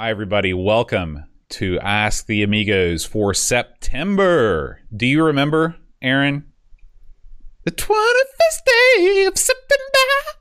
Hi, 0.00 0.08
everybody. 0.08 0.54
Welcome 0.54 1.26
to 1.50 1.78
Ask 1.80 2.24
the 2.24 2.42
Amigos 2.42 3.04
for 3.04 3.34
September. 3.34 4.80
Do 4.96 5.04
you 5.04 5.22
remember, 5.22 5.76
Aaron? 6.00 6.50
The 7.64 7.70
21st 7.70 8.64
day 8.64 9.24
of 9.26 9.36
September. 9.36 10.38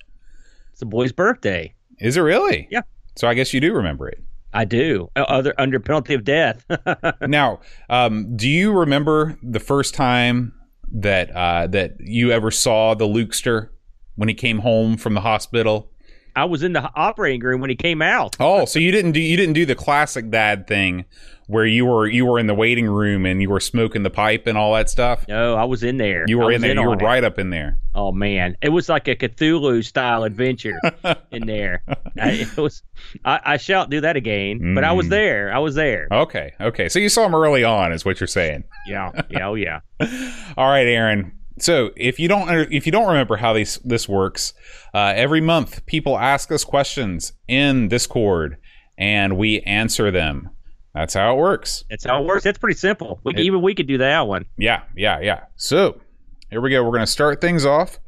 It's 0.72 0.80
the 0.80 0.86
boy's 0.86 1.12
birthday. 1.12 1.76
Is 2.00 2.16
it 2.16 2.22
really? 2.22 2.70
Yeah. 2.72 2.84
So 3.18 3.28
I 3.28 3.34
guess 3.34 3.54
you 3.54 3.60
do 3.60 3.74
remember 3.74 4.08
it. 4.08 4.24
I 4.54 4.64
do. 4.64 5.10
Uh, 5.18 5.26
Other 5.28 5.54
under 5.58 5.82
penalty 5.82 6.14
of 6.14 6.24
death. 6.24 6.66
now, 7.28 7.60
um, 7.90 8.38
do 8.38 8.48
you 8.48 8.72
remember 8.72 9.38
the 9.44 9.60
first 9.60 9.94
time 9.94 10.54
that 10.90 11.36
uh, 11.36 11.68
that 11.68 11.98
you 12.00 12.32
ever 12.32 12.50
saw 12.50 12.94
the 12.94 13.08
Lukester 13.08 13.72
when 14.16 14.30
he 14.30 14.36
came 14.36 14.60
home 14.60 14.96
from 14.96 15.16
the 15.16 15.22
hospital? 15.22 15.92
I 16.36 16.46
was 16.46 16.64
in 16.64 16.74
the 16.74 16.90
operating 16.96 17.42
room 17.42 17.62
when 17.62 17.70
he 17.70 17.76
came 17.76 18.02
out. 18.02 18.36
Oh, 18.40 18.66
so 18.66 18.80
you 18.80 18.92
didn't 18.92 19.12
do 19.14 19.20
you 19.20 19.38
didn't 19.38 19.54
do 19.54 19.66
the 19.66 19.76
classic 19.76 20.30
dad 20.30 20.68
thing 20.68 21.06
where 21.48 21.66
you 21.66 21.84
were 21.86 22.08
you 22.08 22.26
were 22.28 22.38
in 22.38 22.46
the 22.46 22.54
waiting 22.54 22.86
room 22.88 23.26
and 23.26 23.42
you 23.42 23.50
were 23.50 23.60
smoking 23.60 24.04
the 24.04 24.10
pipe 24.12 24.46
and 24.46 24.58
all 24.58 24.74
that 24.76 24.90
stuff. 24.90 25.28
No, 25.28 25.56
I 25.56 25.64
was 25.64 25.84
in 25.84 25.98
there. 25.98 26.26
You 26.28 26.38
were 26.38 26.52
in 26.52 26.62
there. 26.62 26.74
you 26.76 26.84
were 26.88 26.94
it. 26.94 27.02
right 27.02 27.24
up 27.24 27.40
in 27.40 27.50
there. 27.50 27.78
Oh 27.96 28.12
man, 28.12 28.56
it 28.62 28.70
was 28.70 28.88
like 28.88 29.08
a 29.08 29.16
Cthulhu 29.16 29.84
style 29.84 30.24
adventure 30.24 30.80
in 31.32 31.48
there. 31.48 31.82
I, 32.22 32.30
it 32.32 32.58
was. 32.58 32.84
I, 33.26 33.40
I 33.44 33.58
shall 33.58 33.88
do 33.88 34.02
that 34.02 34.16
again, 34.16 34.76
but 34.76 34.84
I 34.84 34.92
was 34.92 35.08
Mm. 35.08 35.10
there. 35.10 35.52
I 35.54 35.58
was 35.60 35.74
there. 35.76 36.08
Okay, 36.12 36.54
okay. 36.62 36.88
So 36.90 37.00
you 37.00 37.10
saw 37.10 37.26
him 37.26 37.34
early 37.34 37.64
on, 37.64 37.92
is 37.94 38.06
what 38.06 38.20
you're 38.20 38.28
saying. 38.28 38.64
Yeah, 38.88 39.12
yeah, 39.30 39.48
oh 39.48 39.56
yeah. 39.56 39.80
All 40.58 40.70
right, 40.70 40.86
Aaron. 40.88 41.32
So 41.62 41.92
if 41.96 42.20
you 42.20 42.28
don't 42.28 42.50
if 42.72 42.86
you 42.86 42.92
don't 42.92 43.08
remember 43.08 43.38
how 43.38 43.54
this 43.54 43.78
this 43.84 44.08
works, 44.10 44.54
uh, 44.94 45.14
every 45.16 45.42
month 45.42 45.86
people 45.86 46.18
ask 46.18 46.52
us 46.52 46.64
questions 46.64 47.34
in 47.48 47.88
Discord 47.88 48.58
and 48.98 49.38
we 49.38 49.62
answer 49.62 50.12
them. 50.12 50.50
That's 50.94 51.14
how 51.14 51.34
it 51.36 51.38
works. 51.38 51.84
That's 51.90 52.06
how 52.06 52.22
it 52.22 52.26
works. 52.26 52.44
That's 52.44 52.58
pretty 52.58 52.78
simple. 52.78 53.20
We, 53.24 53.34
It- 53.34 53.40
even 53.42 53.62
we 53.62 53.76
could 53.76 53.88
do 53.88 54.00
that 54.00 54.28
one. 54.28 54.46
Yeah, 54.58 54.82
yeah, 54.96 55.20
yeah. 55.22 55.42
So 55.56 56.02
here 56.50 56.62
we 56.62 56.72
go. 56.72 56.84
We're 56.84 56.90
going 56.90 57.02
to 57.02 57.08
start 57.08 57.42
things 57.42 57.66
off 57.66 58.00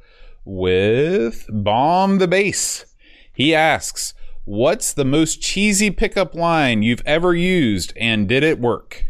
with 0.46 1.46
Bomb 1.50 2.18
the 2.18 2.28
base. 2.28 2.86
He 3.34 3.54
asks, 3.56 4.14
What's 4.46 4.92
the 4.94 5.06
most 5.06 5.42
cheesy 5.42 5.92
pickup 5.92 6.34
line 6.34 6.82
you've 6.82 7.04
ever 7.06 7.36
used 7.36 7.94
and 7.96 8.28
did 8.28 8.44
it 8.44 8.60
work? 8.60 9.06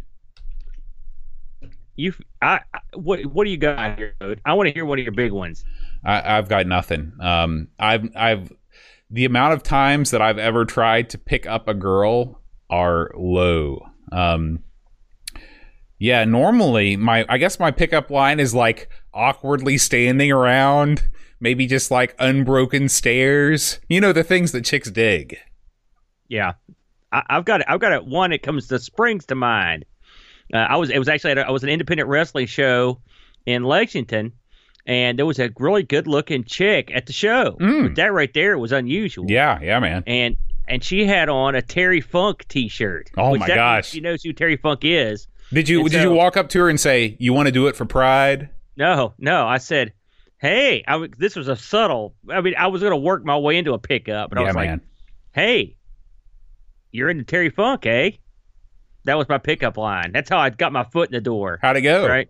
You, 2.02 2.13
I, 2.41 2.61
what, 2.95 3.23
what 3.27 3.44
do 3.44 3.52
you 3.52 3.57
got 3.57 3.95
here? 3.95 4.16
I 4.44 4.53
want 4.53 4.67
to 4.67 4.73
hear 4.73 4.85
one 4.85 4.97
of 4.97 5.03
your 5.03 5.13
big 5.13 5.31
ones. 5.31 5.63
I, 6.03 6.38
I've 6.38 6.49
got 6.49 6.66
nothing. 6.66 7.13
Um, 7.21 7.67
I've, 7.77 8.09
I've, 8.16 8.52
the 9.11 9.25
amount 9.25 9.53
of 9.53 9.61
times 9.61 10.09
that 10.09 10.19
I've 10.19 10.39
ever 10.39 10.66
tried 10.66 11.11
to 11.11 11.19
pick 11.19 11.45
up 11.45 11.67
a 11.67 11.75
girl 11.75 12.41
are 12.72 13.11
low. 13.16 13.85
Um, 14.11 14.63
yeah, 15.99 16.25
normally 16.25 16.97
my, 16.97 17.23
I 17.29 17.38
guess 17.38 17.59
my 17.59 17.69
pickup 17.69 18.09
line 18.09 18.39
is 18.39 18.55
like 18.55 18.89
awkwardly 19.13 19.77
standing 19.77 20.31
around, 20.31 21.07
maybe 21.39 21.67
just 21.67 21.91
like 21.91 22.16
unbroken 22.17 22.89
stairs. 22.89 23.79
You 23.89 24.02
know, 24.02 24.11
the 24.11 24.23
things 24.23 24.53
that 24.53 24.66
chicks 24.66 24.89
dig. 24.89 25.38
Yeah, 26.27 26.53
I, 27.11 27.22
I've 27.29 27.45
got 27.45 27.61
I've 27.69 27.79
got 27.79 27.94
a 27.94 27.99
one 27.99 28.31
it 28.31 28.41
comes 28.41 28.69
that 28.69 28.81
springs 28.81 29.27
to 29.27 29.35
mind. 29.35 29.85
Uh, 30.53 30.57
I 30.57 30.77
was 30.77 30.89
it 30.89 30.99
was 30.99 31.07
actually 31.07 31.31
at 31.31 31.38
a, 31.39 31.47
I 31.47 31.52
was 31.52 31.63
an 31.63 31.69
independent 31.69 32.09
wrestling 32.09 32.47
show 32.47 32.99
in 33.45 33.63
Lexington, 33.63 34.33
and 34.85 35.17
there 35.17 35.25
was 35.25 35.39
a 35.39 35.52
really 35.57 35.83
good 35.83 36.07
looking 36.07 36.44
chick 36.44 36.91
at 36.94 37.05
the 37.05 37.13
show. 37.13 37.57
Mm. 37.59 37.88
But 37.88 37.95
that 37.95 38.13
right 38.13 38.33
there 38.33 38.57
was 38.57 38.72
unusual. 38.72 39.25
Yeah, 39.29 39.59
yeah, 39.61 39.79
man. 39.79 40.03
and 40.07 40.38
and 40.67 40.83
she 40.83 41.05
had 41.05 41.27
on 41.27 41.55
a 41.55 41.61
Terry 41.61 42.02
Funk 42.02 42.47
T-shirt. 42.47 43.11
Oh, 43.17 43.35
my 43.35 43.47
gosh. 43.47 43.89
She 43.89 43.99
knows 43.99 44.23
who 44.23 44.31
Terry 44.31 44.55
Funk 44.55 44.81
is. 44.83 45.27
Did 45.52 45.67
you 45.67 45.81
And 45.81 45.91
did 45.91 46.02
you 46.02 46.11
walk 46.11 46.38
up 46.38 46.47
to 46.49 46.59
her 46.59 46.69
and 46.69 46.79
say 46.79 47.17
you 47.19 47.33
want 47.33 47.47
to 47.47 47.52
do 47.52 47.67
it 47.67 47.75
for 47.75 47.83
pride? 47.83 48.49
No, 48.77 49.13
no, 49.17 49.47
I 49.47 49.57
said. 49.57 49.94
Hey, 50.38 50.83
I, 50.88 50.94
w- 50.94 51.12
this 51.18 51.35
was 51.35 51.50
a 51.50 51.56
subtle. 51.56 52.16
I 52.29 52.41
mean, 52.41 52.56
I 52.57 52.68
was 52.68 52.81
going 52.81 52.91
to 52.91 52.97
work 52.97 53.23
my 53.23 53.38
way 53.38 53.57
into 53.57 53.73
a 53.73 53.79
pickup, 53.79 54.29
but 54.29 54.39
I 54.39 54.41
yeah, 54.41 54.47
was 54.47 54.56
like, 54.56 54.79
hey, 55.33 55.75
you're 56.91 57.09
into 57.09 57.25
Terry 57.25 57.50
Funk, 57.50 57.85
eh? 57.85 58.12
That 59.06 59.17
was 59.17 59.28
my 59.28 59.38
pickup 59.38 59.78
line. 59.78 60.12
That's 60.12 60.29
how 60.29 60.38
I 60.38 60.50
got 60.50 60.72
my 60.72 60.84
foot 60.84 61.09
in 61.09 61.13
the 61.13 61.22
door. 61.22 61.59
How'd 61.62 61.78
it 61.78 61.81
go? 61.81 62.07
Right? 62.07 62.29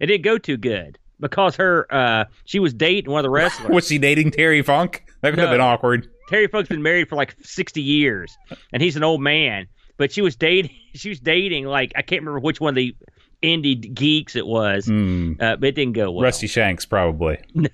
It 0.00 0.06
didn't 0.06 0.24
go 0.24 0.38
too 0.38 0.56
good 0.56 0.98
because 1.20 1.56
her 1.56 1.86
uh 1.90 2.24
she 2.44 2.58
was 2.58 2.74
dating 2.74 3.10
one 3.10 3.20
of 3.20 3.24
the 3.24 3.30
wrestlers. 3.30 3.70
Was 3.72 3.86
she 3.86 3.98
dating 3.98 4.32
Terry 4.32 4.62
Funk? 4.62 5.04
That 5.20 5.30
could 5.30 5.38
have 5.38 5.50
been 5.50 5.60
awkward. 5.60 6.08
Terry 6.28 6.48
Funk's 6.48 6.68
been 6.68 6.82
married 6.82 7.08
for 7.08 7.16
like 7.16 7.36
60 7.42 7.80
years 7.80 8.36
and 8.72 8.82
he's 8.82 8.96
an 8.96 9.04
old 9.04 9.22
man, 9.22 9.66
but 9.96 10.12
she 10.12 10.20
was 10.22 10.36
dating 10.36 10.72
she 10.94 11.08
was 11.08 11.20
dating 11.20 11.66
like 11.66 11.92
I 11.96 12.02
can't 12.02 12.22
remember 12.22 12.40
which 12.40 12.60
one 12.60 12.70
of 12.70 12.74
the 12.76 12.94
indie 13.42 13.92
geeks 13.94 14.36
it 14.36 14.46
was. 14.46 14.86
Hmm. 14.86 15.34
Uh, 15.40 15.56
but 15.56 15.68
it 15.68 15.74
didn't 15.74 15.94
go 15.94 16.10
well. 16.10 16.22
Rusty 16.22 16.46
Shanks, 16.46 16.84
probably. 16.84 17.38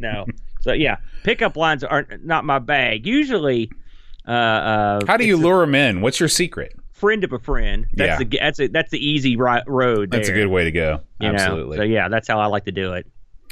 No. 0.00 0.24
So 0.62 0.72
yeah, 0.72 0.96
pickup 1.24 1.56
lines 1.56 1.84
aren't 1.84 2.24
not 2.24 2.44
my 2.44 2.58
bag. 2.58 3.06
Usually 3.06 3.70
uh, 4.26 4.30
uh 4.30 5.00
How 5.06 5.18
do 5.18 5.26
you 5.26 5.36
lure 5.36 5.62
him 5.62 5.74
in? 5.74 6.00
What's 6.00 6.18
your 6.18 6.28
secret? 6.30 6.74
Friend 7.00 7.24
of 7.24 7.32
a 7.32 7.38
friend? 7.38 7.86
That's 7.94 8.20
Yeah. 8.20 8.24
the 8.28 8.38
that's 8.40 8.60
a, 8.60 8.66
that's 8.68 8.90
the 8.90 9.04
easy 9.04 9.36
ri- 9.36 9.62
road. 9.66 10.10
That's 10.10 10.28
a 10.28 10.32
good 10.32 10.48
way 10.48 10.64
to 10.64 10.70
go. 10.72 11.00
you 11.20 11.28
know? 11.28 11.34
Absolutely. 11.34 11.76
So 11.78 11.82
yeah, 11.82 12.08
that's 12.08 12.28
how 12.28 12.38
I 12.40 12.46
like 12.46 12.64
to 12.66 12.72
do 12.72 12.92
it. 12.92 13.06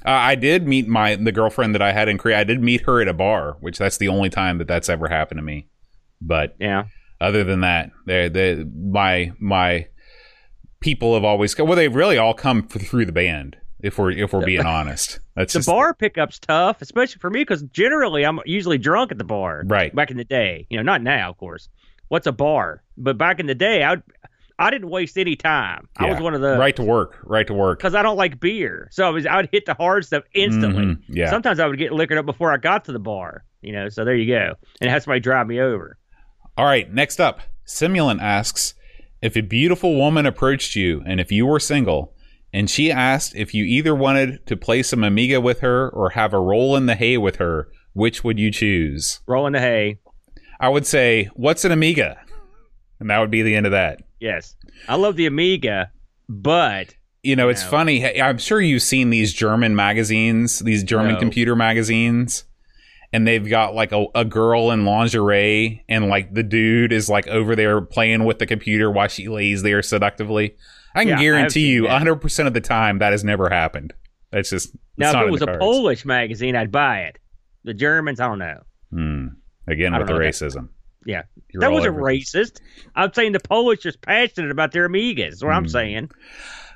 Uh, 0.07 0.11
I 0.11 0.35
did 0.37 0.67
meet 0.69 0.87
my 0.87 1.17
the 1.17 1.33
girlfriend 1.33 1.75
that 1.75 1.83
I 1.83 1.93
had 1.93 2.09
in 2.09 2.19
Korea. 2.19 2.39
I 2.39 2.45
did 2.45 2.63
meet 2.63 2.83
her 2.87 3.01
at 3.01 3.09
a 3.09 3.13
bar, 3.15 3.57
which 3.61 3.79
that's 3.79 3.97
the 3.99 4.09
only 4.09 4.31
time 4.31 4.59
that 4.59 4.69
that's 4.69 4.89
ever 4.89 5.09
happened 5.09 5.39
to 5.39 5.43
me. 5.43 5.67
But 6.21 6.55
Yeah. 6.61 6.85
other 7.21 7.43
than 7.43 7.61
that, 7.63 7.91
they 8.07 8.29
they 8.29 8.65
my 8.65 9.33
my 9.41 9.87
people 10.81 11.15
have 11.15 11.25
always 11.25 11.55
come. 11.55 11.67
well 11.67 11.77
they've 11.77 11.95
really 11.95 12.19
all 12.19 12.35
come 12.35 12.63
through 12.69 13.07
the 13.07 13.13
band. 13.13 13.57
If 13.81 13.99
we're 13.99 14.11
if 14.13 14.33
we're 14.33 14.45
being 14.45 14.67
honest, 14.67 15.21
that's 15.37 15.53
The 15.53 15.61
just 15.61 15.69
bar 15.69 15.95
pickup's 15.95 16.39
tough, 16.39 16.83
especially 16.83 17.19
for 17.21 17.31
me 17.31 17.41
because 17.41 17.63
generally 17.65 18.25
I'm 18.25 18.41
usually 18.45 18.79
drunk 18.79 19.13
at 19.13 19.19
the 19.19 19.25
bar. 19.25 19.63
right. 19.67 19.95
Back 19.95 20.11
in 20.11 20.17
the 20.17 20.25
day, 20.25 20.67
you 20.71 20.77
know, 20.77 20.83
not 20.83 21.03
now, 21.03 21.31
of 21.31 21.37
course. 21.39 21.69
What's 22.09 22.27
a 22.27 22.33
bar? 22.33 22.83
But 22.99 23.17
back 23.17 23.39
in 23.41 23.47
the 23.47 23.55
day, 23.55 23.85
I 23.85 23.97
I 24.59 24.71
didn't 24.71 24.91
waste 24.91 25.17
any 25.17 25.37
time. 25.37 25.89
I 25.97 26.11
was 26.11 26.21
one 26.21 26.35
of 26.35 26.41
the 26.41 26.59
right 26.59 26.75
to 26.77 26.83
work, 26.83 27.17
right 27.23 27.47
to 27.47 27.55
work. 27.55 27.79
because 27.79 27.95
I 27.95 28.03
don't 28.03 28.17
like 28.17 28.41
beer, 28.41 28.89
so 28.91 29.07
I 29.07 29.11
was 29.11 29.25
I 29.25 29.37
would 29.37 29.49
hit 29.53 29.67
the 29.67 29.75
hard 29.75 30.05
stuff 30.05 30.25
instantly. 30.35 30.85
Mhm. 30.85 31.03
Yeah. 31.09 31.31
Sometimes 31.31 31.61
I 31.61 31.67
would 31.67 31.79
get 31.79 31.93
liquored 31.93 32.19
up 32.19 32.27
before 32.27 32.53
I 32.53 32.57
got 32.57 32.85
to 32.87 32.93
the 32.93 32.99
bar. 32.99 33.45
You 33.63 33.73
know, 33.73 33.89
so 33.89 34.05
there 34.05 34.15
you 34.17 34.27
go, 34.33 34.55
and 34.81 34.91
have 34.91 35.03
somebody 35.05 35.21
drive 35.21 35.47
me 35.47 35.61
over. 35.61 35.97
All 36.57 36.65
right, 36.65 36.93
next 36.93 37.21
up, 37.21 37.41
Simulant 37.67 38.21
asks 38.21 38.75
if 39.23 39.37
a 39.37 39.41
beautiful 39.43 39.97
woman 39.97 40.27
approached 40.27 40.75
you 40.77 41.03
and 41.07 41.21
if 41.21 41.31
you 41.33 41.47
were 41.47 41.61
single, 41.61 42.15
and 42.53 42.69
she 42.71 42.91
asked 42.91 43.35
if 43.37 43.55
you 43.55 43.65
either 43.65 43.95
wanted 43.95 44.45
to 44.47 44.57
play 44.57 44.83
some 44.83 45.05
Amiga 45.05 45.41
with 45.41 45.61
her 45.61 45.89
or 45.91 46.11
have 46.11 46.33
a 46.33 46.41
roll 46.41 46.77
in 46.77 46.87
the 46.87 46.95
hay 46.97 47.17
with 47.19 47.37
her, 47.37 47.69
which 47.95 48.23
would 48.25 48.39
you 48.41 48.51
choose? 48.51 49.21
Roll 49.27 49.47
in 49.47 49.53
the 49.53 49.61
hay. 49.61 49.99
I 50.61 50.69
would 50.69 50.87
say, 50.87 51.29
what's 51.35 51.65
an 51.65 51.71
Amiga? 51.73 52.19
And 53.01 53.11
that 53.11 53.19
would 53.19 53.31
be 53.31 53.43
the 53.43 53.55
end 53.55 53.67
of 53.67 53.73
that. 53.73 54.01
Yes, 54.21 54.55
I 54.89 54.97
love 54.97 55.17
the 55.17 55.27
Amiga, 55.27 55.91
but 56.29 56.95
You 57.25 57.35
know, 57.35 57.49
it's 57.49 57.65
No. 57.65 57.71
funny. 57.71 58.21
I'm 58.21 58.39
sure 58.39 58.61
you've 58.61 58.81
seen 58.83 59.11
these 59.11 59.33
German 59.35 59.75
magazines, 59.75 60.61
these 60.61 60.85
German 60.85 61.15
No. 61.15 61.19
computer 61.19 61.57
magazines, 61.57 62.45
and 63.13 63.27
they've 63.27 63.47
got 63.47 63.75
like 63.75 63.91
a, 63.91 64.07
a 64.15 64.25
girl 64.25 64.71
in 64.71 64.85
lingerie, 64.85 65.85
and 65.89 66.09
like 66.09 66.33
the 66.33 66.45
dude 66.45 66.93
is 66.93 67.09
like 67.11 67.27
over 67.27 67.57
there 67.57 67.81
playing 67.81 68.25
with 68.25 68.39
the 68.39 68.47
computer 68.47 68.89
while 68.91 69.09
she 69.09 69.29
lays 69.29 69.63
there 69.63 69.83
seductively. 69.83 70.55
I 70.95 71.01
can 71.05 71.09
Yeah, 71.11 71.21
guarantee 71.21 71.67
you, 71.69 71.83
that. 71.83 72.01
100% 72.03 72.47
of 72.47 72.55
the 72.55 72.61
time, 72.61 72.99
that 72.99 73.11
has 73.13 73.25
never 73.25 73.49
happened. 73.51 73.95
That's 74.31 74.51
just 74.51 74.69
it's 74.75 74.79
now 74.97 75.23
if 75.23 75.29
it 75.29 75.33
was 75.33 75.43
a 75.43 75.47
cards. 75.47 75.59
Polish 75.59 76.05
magazine, 76.05 76.55
I'd 76.55 76.71
buy 76.73 77.01
it. 77.01 77.19
The 77.65 77.75
Germans, 77.75 78.21
I 78.21 78.29
don't 78.29 78.39
know. 78.39 78.63
Hmm. 78.93 79.27
Again 79.67 79.93
I 79.93 79.99
with 79.99 80.07
the 80.07 80.13
don't 80.13 80.23
know. 80.23 80.27
Racism. 81.03 81.07
Yeah. 81.07 81.23
You're 81.51 81.61
that 81.61 81.73
wasn't 81.73 81.95
over- 81.95 82.03
racist. 82.03 82.61
I'm 82.95 83.13
saying 83.13 83.33
the 83.33 83.41
Polish 83.41 83.87
is 83.87 83.97
passionate 83.97 84.51
about 84.51 84.73
their 84.73 84.89
Amigas. 84.89 85.29
Is 85.35 85.45
what 85.45 85.53
I'm 85.55 85.65
Hmm. 85.65 85.69
saying. 85.69 86.11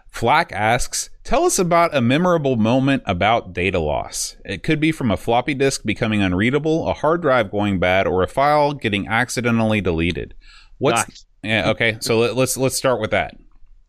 Flack 0.09 0.53
asks, 0.53 1.09
tell 1.25 1.45
us 1.45 1.59
about 1.59 1.97
a 1.97 2.03
memorable 2.03 2.57
moment 2.57 3.03
about 3.07 3.55
data 3.55 3.79
loss. 3.79 4.37
It 4.45 4.63
could 4.63 4.79
be 4.79 4.93
from 4.93 5.11
a 5.11 5.17
floppy 5.17 5.55
disk 5.55 5.85
becoming 5.87 6.21
unreadable, 6.21 6.87
a 6.87 6.93
hard 6.93 7.23
drive 7.23 7.51
going 7.51 7.79
bad, 7.79 8.07
or 8.07 8.23
a 8.23 8.27
file 8.29 8.75
getting 8.75 9.09
accidentally 9.09 9.81
deleted. 9.81 10.35
What's 10.77 11.05
Gosh. 11.05 11.21
yeah, 11.43 11.71
okay, 11.71 11.97
so 12.01 12.19
let, 12.19 12.37
let's 12.37 12.59
let's 12.59 12.77
start 12.77 13.01
with 13.01 13.13
that. 13.13 13.37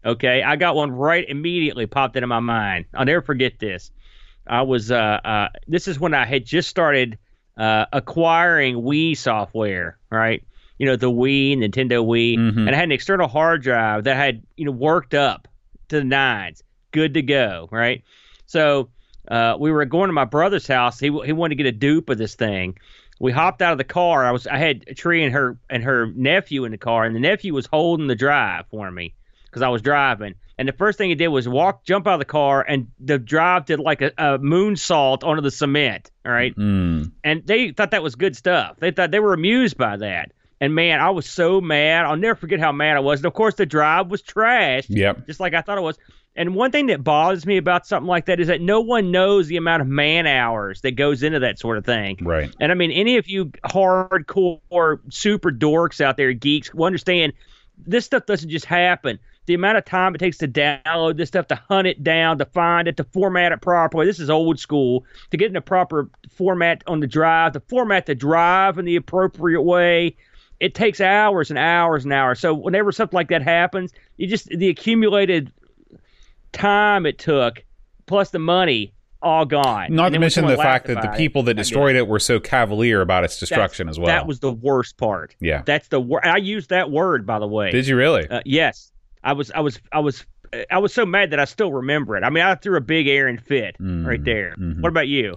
Okay, 0.06 0.42
I 0.44 0.56
got 0.56 0.76
one 0.76 0.92
right 0.92 1.26
immediately 1.28 1.88
popped 1.88 2.16
into 2.16 2.28
my 2.28 2.40
mind. 2.40 2.86
I'll 2.94 3.04
never 3.06 3.22
forget 3.22 3.60
this. 3.60 3.92
I 4.48 4.62
was 4.62 4.92
uh, 4.92 4.96
uh 5.26 5.50
this 5.68 5.90
is 5.90 6.00
when 6.00 6.14
I 6.14 6.26
had 6.26 6.46
just 6.46 6.70
started 6.70 7.18
uh 7.58 7.86
acquiring 7.94 8.76
Wii 8.78 9.16
software, 9.18 9.98
right? 10.10 10.44
You 10.80 10.88
know, 10.88 10.96
the 10.96 11.12
Wii, 11.12 11.58
Nintendo 11.58 12.04
Wii, 12.06 12.38
Mhm. 12.38 12.58
and 12.68 12.70
I 12.72 12.76
had 12.76 12.86
an 12.86 12.92
external 12.92 13.28
hard 13.28 13.62
drive 13.62 14.06
that 14.06 14.16
had, 14.18 14.42
you 14.58 14.66
know, 14.66 14.72
worked 14.72 15.14
up 15.14 15.48
to 15.90 15.98
the 15.98 16.04
nines, 16.04 16.64
good 16.92 17.14
to 17.14 17.22
go, 17.22 17.68
right? 17.72 18.04
So 18.48 18.90
uh, 19.28 19.56
we 19.60 19.72
were 19.72 19.86
going 19.86 20.08
to 20.10 20.14
my 20.14 20.26
brother's 20.26 20.68
house. 20.68 21.00
He 21.00 21.08
he 21.26 21.32
wanted 21.32 21.56
to 21.58 21.64
get 21.64 21.68
a 21.74 21.78
dupe 21.78 22.10
of 22.10 22.18
this 22.18 22.36
thing, 22.36 22.78
we 23.20 23.32
hopped 23.32 23.62
out 23.62 23.72
of 23.72 23.78
the 23.78 23.84
car. 23.86 24.26
I 24.26 24.32
was 24.32 24.48
I 24.48 24.58
had 24.58 24.86
Tree 24.98 25.24
and 25.24 25.34
her 25.34 25.58
and 25.70 25.84
her 25.84 26.08
nephew 26.08 26.66
in 26.66 26.72
the 26.72 26.78
car, 26.78 27.06
and 27.06 27.16
the 27.16 27.20
nephew 27.22 27.54
was 27.54 27.66
holding 27.68 28.08
the 28.08 28.16
drive 28.16 28.66
for 28.72 28.90
me 28.92 29.14
because 29.46 29.62
I 29.62 29.70
was 29.70 29.82
driving. 29.82 30.34
And 30.58 30.68
the 30.68 30.74
first 30.74 30.98
thing 31.00 31.10
he 31.10 31.16
did 31.16 31.30
was 31.30 31.48
walk, 31.48 31.84
jump 31.84 32.06
out 32.08 32.14
of 32.14 32.20
the 32.20 32.26
car, 32.26 32.64
and 32.68 32.88
the 33.00 33.18
drive 33.18 33.66
did 33.66 33.80
like 33.80 34.02
a, 34.02 34.12
a 34.18 34.38
moonsault 34.40 35.24
onto 35.24 35.42
the 35.42 35.50
cement. 35.52 36.12
All 36.26 36.32
right, 36.32 36.56
Mm. 36.56 37.12
and 37.24 37.46
they 37.46 37.72
thought 37.72 37.92
that 37.92 38.04
was 38.04 38.16
good 38.16 38.36
stuff. 38.36 38.78
They 38.80 38.92
thought 38.92 39.12
they 39.12 39.20
were 39.20 39.34
amused 39.34 39.78
by 39.78 39.98
that. 39.98 40.32
And 40.62 40.76
man, 40.76 41.02
I 41.02 41.10
was 41.10 41.26
so 41.26 41.60
mad. 41.60 42.06
I'll 42.06 42.16
never 42.16 42.36
forget 42.36 42.60
how 42.60 42.72
mad 42.72 42.96
I 42.96 43.02
was. 43.02 43.20
And 43.20 43.26
of 43.26 43.34
course, 43.34 43.56
the 43.56 43.66
drive 43.66 44.08
was 44.12 44.22
trashed, 44.22 44.86
Yep. 44.90 45.26
just 45.28 45.40
like 45.40 45.54
I 45.54 45.62
thought 45.62 45.78
it 45.78 45.82
was. 45.82 45.98
And 46.36 46.56
one 46.56 46.72
thing 46.72 46.88
that 46.88 47.04
bothers 47.04 47.46
me 47.46 47.58
about 47.58 47.86
something 47.86 48.08
like 48.08 48.26
that 48.26 48.40
is 48.40 48.48
that 48.48 48.62
no 48.62 48.82
one 48.82 49.12
knows 49.12 49.48
the 49.48 49.58
amount 49.58 49.82
of 49.82 49.88
man 49.88 50.26
hours 50.26 50.82
that 50.82 50.92
goes 50.96 51.22
into 51.22 51.40
that 51.40 51.60
sort 51.60 51.78
of 51.78 51.86
thing. 51.86 52.18
Right. 52.22 52.52
And 52.60 52.72
I 52.72 52.76
mean, 52.76 52.92
any 52.92 53.18
of 53.18 53.28
you 53.28 53.52
hardcore 53.66 55.00
super 55.10 55.52
dorks 55.52 56.02
out 56.02 56.18
there, 56.18 56.34
geeks, 56.34 56.74
will 56.74 56.86
understand 56.86 57.34
this 57.86 58.06
stuff 58.06 58.26
doesn't 58.26 58.50
just 58.50 58.66
happen. 58.66 59.20
The 59.46 59.54
amount 59.54 59.78
of 59.78 59.86
time 59.86 60.16
it 60.16 60.20
takes 60.20 60.38
to 60.38 60.48
download 60.48 61.18
this 61.18 61.28
stuff, 61.28 61.48
to 61.48 61.56
hunt 61.56 61.88
it 61.88 62.04
down, 62.04 62.38
to 62.38 62.46
find 62.46 62.88
it, 62.88 62.96
to 62.98 63.04
format 63.04 63.52
it 63.52 63.62
properly. 63.62 64.06
This 64.06 64.20
is 64.20 64.30
old 64.30 64.58
school. 64.60 65.06
To 65.32 65.38
get 65.38 65.48
in 65.48 65.54
the 65.54 65.62
proper 65.62 66.10
format 66.32 66.84
on 66.88 67.02
the 67.02 67.08
drive, 67.08 67.54
to 67.54 67.60
format 67.60 68.06
the 68.06 68.16
drive 68.16 68.78
in 68.78 68.86
the 68.86 68.96
appropriate 68.96 69.62
way. 69.62 70.16
It 70.60 70.76
takes 70.76 71.02
hours 71.02 71.50
and 71.50 71.60
hours 71.60 72.06
and 72.06 72.14
hours. 72.14 72.40
So 72.40 72.54
whenever 72.54 72.94
something 72.94 73.16
like 73.18 73.28
that 73.30 73.42
happens, 73.42 73.92
you 74.16 74.28
just 74.28 74.48
the 74.48 74.70
accumulated 74.70 75.52
time 76.54 77.06
it 77.06 77.18
took, 77.20 77.66
plus 78.06 78.30
the 78.30 78.40
money, 78.40 78.94
all 79.22 79.46
gone. 79.46 79.94
Not 79.94 80.14
to 80.14 80.20
mention 80.20 80.46
the 80.48 80.56
fact 80.56 80.88
that 80.88 80.94
the 80.96 81.00
about 81.00 81.16
it, 81.16 81.18
people 81.18 81.44
that 81.44 81.52
I 81.52 81.54
get 81.56 81.60
it. 81.60 81.64
destroyed 81.64 81.96
it 81.98 82.08
were 82.08 82.20
so 82.20 82.40
cavalier 82.40 83.02
about 83.02 83.26
its 83.26 83.40
destruction 83.40 83.88
That's- 83.88 83.96
as 83.96 84.00
well. 84.00 84.08
That 84.08 84.26
was 84.28 84.40
the 84.40 84.54
worst 84.54 84.98
part. 84.98 85.36
yeah. 85.42 85.64
That's 85.66 85.90
the 85.90 86.00
word. 86.00 86.22
I 86.24 86.38
used 86.38 86.70
that 86.70 86.92
word, 86.92 87.26
by 87.26 87.40
the 87.40 87.48
way. 87.48 87.72
Did 87.72 87.88
you 87.88 87.98
really? 87.98 88.28
Uh, 88.30 88.40
yes, 88.46 88.92
I 89.24 89.34
was. 89.34 89.52
I 89.52 89.62
was. 89.62 89.80
I 89.92 90.00
was. 90.00 90.26
I 90.70 90.78
was 90.78 90.94
so 90.94 91.06
mad 91.06 91.32
that 91.32 91.40
I 91.40 91.46
still 91.46 91.72
remember 91.72 92.16
it. 92.16 92.24
I 92.24 92.30
mean, 92.30 92.44
I 92.44 92.54
threw 92.56 92.78
a 92.78 92.82
big 92.82 93.08
Aaron 93.08 93.38
fit 93.40 93.76
Mm, 93.82 94.06
right 94.06 94.24
there. 94.24 94.56
mhm. 94.60 94.82
What 94.82 94.90
about 94.90 95.08
you? 95.08 95.36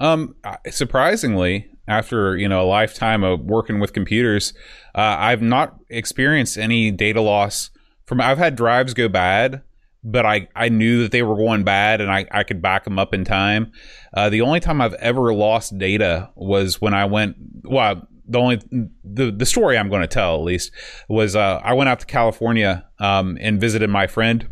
Um, 0.00 0.34
surprisingly, 0.70 1.68
after 1.88 2.36
you 2.36 2.48
know 2.48 2.62
a 2.62 2.66
lifetime 2.68 3.22
of 3.24 3.40
working 3.40 3.80
with 3.80 3.92
computers, 3.92 4.52
uh, 4.94 5.16
I've 5.18 5.42
not 5.42 5.76
experienced 5.90 6.56
any 6.58 6.90
data 6.90 7.20
loss 7.20 7.70
from. 8.06 8.20
I've 8.20 8.38
had 8.38 8.56
drives 8.56 8.94
go 8.94 9.08
bad, 9.08 9.62
but 10.04 10.24
I 10.26 10.48
I 10.54 10.68
knew 10.68 11.02
that 11.02 11.12
they 11.12 11.22
were 11.22 11.36
going 11.36 11.64
bad, 11.64 12.00
and 12.00 12.10
I 12.10 12.26
I 12.30 12.42
could 12.44 12.60
back 12.62 12.84
them 12.84 12.98
up 12.98 13.14
in 13.14 13.24
time. 13.24 13.72
Uh, 14.14 14.28
the 14.30 14.40
only 14.42 14.60
time 14.60 14.80
I've 14.80 14.94
ever 14.94 15.32
lost 15.34 15.76
data 15.78 16.30
was 16.34 16.80
when 16.80 16.94
I 16.94 17.04
went. 17.06 17.36
Well, 17.64 18.06
the 18.28 18.38
only 18.38 18.60
the 19.04 19.30
the 19.30 19.46
story 19.46 19.78
I'm 19.78 19.88
going 19.88 20.02
to 20.02 20.08
tell 20.08 20.36
at 20.36 20.42
least 20.42 20.72
was 21.08 21.36
uh, 21.36 21.60
I 21.62 21.74
went 21.74 21.88
out 21.88 22.00
to 22.00 22.06
California 22.06 22.86
um, 22.98 23.38
and 23.40 23.60
visited 23.60 23.90
my 23.90 24.06
friend 24.06 24.48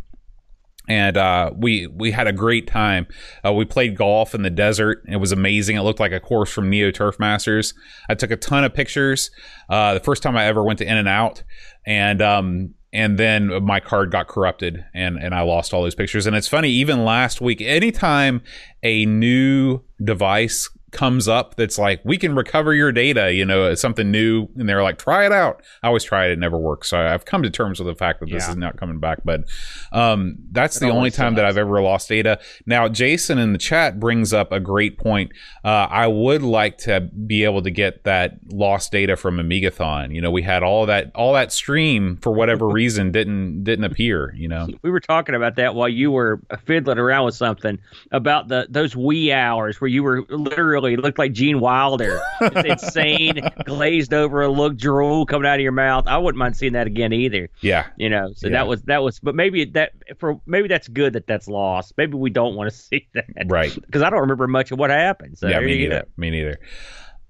and 0.88 1.16
uh, 1.16 1.50
we 1.56 1.86
we 1.86 2.10
had 2.10 2.26
a 2.26 2.32
great 2.32 2.66
time. 2.66 3.06
Uh, 3.44 3.52
we 3.52 3.64
played 3.64 3.96
golf 3.96 4.34
in 4.34 4.42
the 4.42 4.50
desert. 4.50 5.02
It 5.08 5.16
was 5.16 5.32
amazing. 5.32 5.76
It 5.76 5.82
looked 5.82 6.00
like 6.00 6.12
a 6.12 6.20
course 6.20 6.50
from 6.52 6.68
Neo 6.68 6.90
Turf 6.90 7.18
Masters. 7.18 7.74
I 8.08 8.14
took 8.14 8.30
a 8.30 8.36
ton 8.36 8.64
of 8.64 8.74
pictures. 8.74 9.30
Uh, 9.68 9.94
the 9.94 10.00
first 10.00 10.22
time 10.22 10.36
I 10.36 10.46
ever 10.46 10.62
went 10.62 10.78
to 10.80 10.86
In 10.86 10.96
and 10.96 11.08
Out, 11.08 11.42
and 11.86 12.20
um, 12.20 12.74
and 12.92 13.18
then 13.18 13.64
my 13.64 13.80
card 13.80 14.10
got 14.10 14.28
corrupted, 14.28 14.84
and 14.94 15.16
and 15.16 15.34
I 15.34 15.40
lost 15.42 15.72
all 15.72 15.82
those 15.82 15.94
pictures. 15.94 16.26
And 16.26 16.36
it's 16.36 16.48
funny, 16.48 16.70
even 16.70 17.04
last 17.04 17.40
week, 17.40 17.62
anytime 17.62 18.42
a 18.82 19.06
new 19.06 19.80
device 20.02 20.68
comes 20.94 21.28
up 21.28 21.56
that's 21.56 21.76
like 21.78 22.00
we 22.04 22.16
can 22.16 22.34
recover 22.34 22.72
your 22.72 22.90
data 22.92 23.32
you 23.34 23.44
know 23.44 23.74
something 23.74 24.10
new 24.10 24.48
and 24.56 24.66
they're 24.68 24.82
like 24.82 24.96
try 24.98 25.26
it 25.26 25.32
out 25.32 25.62
i 25.82 25.88
always 25.88 26.04
try 26.04 26.26
it 26.26 26.32
it 26.32 26.38
never 26.38 26.56
works 26.56 26.88
so 26.88 26.98
i've 26.98 27.24
come 27.26 27.42
to 27.42 27.50
terms 27.50 27.78
with 27.78 27.86
the 27.88 27.94
fact 27.94 28.20
that 28.20 28.30
this 28.30 28.44
Yeah. 28.44 28.50
is 28.50 28.56
not 28.56 28.76
coming 28.78 28.98
back 29.00 29.18
but 29.24 29.44
um, 29.92 30.36
that's 30.52 30.76
It 30.76 30.80
the 30.80 30.88
only 30.90 31.10
time 31.10 31.34
that. 31.34 31.44
I've 31.44 31.56
ever 31.56 31.80
lost 31.80 32.08
data. 32.08 32.40
Now, 32.66 32.88
Jason 32.88 33.38
in 33.38 33.52
the 33.52 33.58
chat 33.58 34.00
brings 34.00 34.32
up 34.32 34.50
a 34.52 34.58
great 34.60 34.98
point. 34.98 35.32
Uh, 35.64 35.86
I 35.88 36.06
would 36.08 36.42
like 36.42 36.78
to 36.78 37.00
be 37.00 37.44
able 37.44 37.62
to 37.62 37.70
get 37.70 38.04
that 38.04 38.38
lost 38.50 38.90
data 38.92 39.16
from 39.16 39.36
Amigathon. 39.36 40.12
You 40.14 40.20
know, 40.20 40.30
we 40.30 40.42
had 40.42 40.62
all 40.62 40.86
that 40.86 41.12
all 41.14 41.32
that 41.34 41.52
stream 41.52 42.16
for 42.16 42.32
whatever 42.32 42.68
reason 42.80 43.12
didn't 43.12 43.62
didn't 43.64 43.84
appear. 43.84 44.34
You 44.36 44.48
know, 44.48 44.68
We 44.82 44.90
were 44.90 45.00
talking 45.00 45.34
about 45.36 45.54
that 45.56 45.74
while 45.74 45.88
you 45.88 46.10
were 46.10 46.40
fiddling 46.66 46.98
around 46.98 47.26
with 47.26 47.36
something 47.36 47.78
about 48.10 48.48
the 48.48 48.66
those 48.68 48.96
wee 48.96 49.32
hours 49.32 49.80
where 49.80 49.88
you 49.88 50.02
were 50.02 50.22
literally 50.28 50.83
looked 50.90 51.18
like 51.18 51.32
Gene 51.32 51.60
Wilder, 51.60 52.20
It's 52.40 52.84
insane, 52.84 53.40
glazed 53.64 54.14
over 54.14 54.42
a 54.42 54.48
look, 54.48 54.76
drool 54.76 55.26
coming 55.26 55.46
out 55.48 55.54
of 55.56 55.60
your 55.60 55.72
mouth. 55.72 56.06
I 56.06 56.18
wouldn't 56.18 56.38
mind 56.38 56.56
seeing 56.56 56.74
that 56.74 56.86
again 56.86 57.12
either. 57.12 57.48
yeah, 57.60 57.86
You 57.96 58.08
know, 58.10 58.32
so 58.36 58.46
Yeah. 58.48 58.52
that 58.54 58.68
was 58.68 58.82
that 58.82 59.02
was, 59.02 59.18
but 59.20 59.34
maybe 59.34 59.64
that 59.66 59.92
for 60.18 60.40
maybe 60.46 60.68
that's 60.68 60.88
good 60.88 61.14
that 61.14 61.26
that's 61.26 61.48
lost. 61.48 61.94
Maybe 61.96 62.14
we 62.14 62.30
don't 62.30 62.54
want 62.54 62.70
to 62.70 62.76
see 62.90 63.08
that, 63.14 63.24
right. 63.46 63.74
Because 63.74 64.02
I 64.02 64.10
don't 64.10 64.20
remember 64.20 64.46
much 64.46 64.70
of 64.70 64.78
what 64.78 64.90
happened. 64.90 65.38
So 65.38 65.48
yeah, 65.48 65.60
me 65.60 65.76
neither. 65.78 66.00
go. 66.02 66.08
Me 66.16 66.30
neither. 66.30 66.58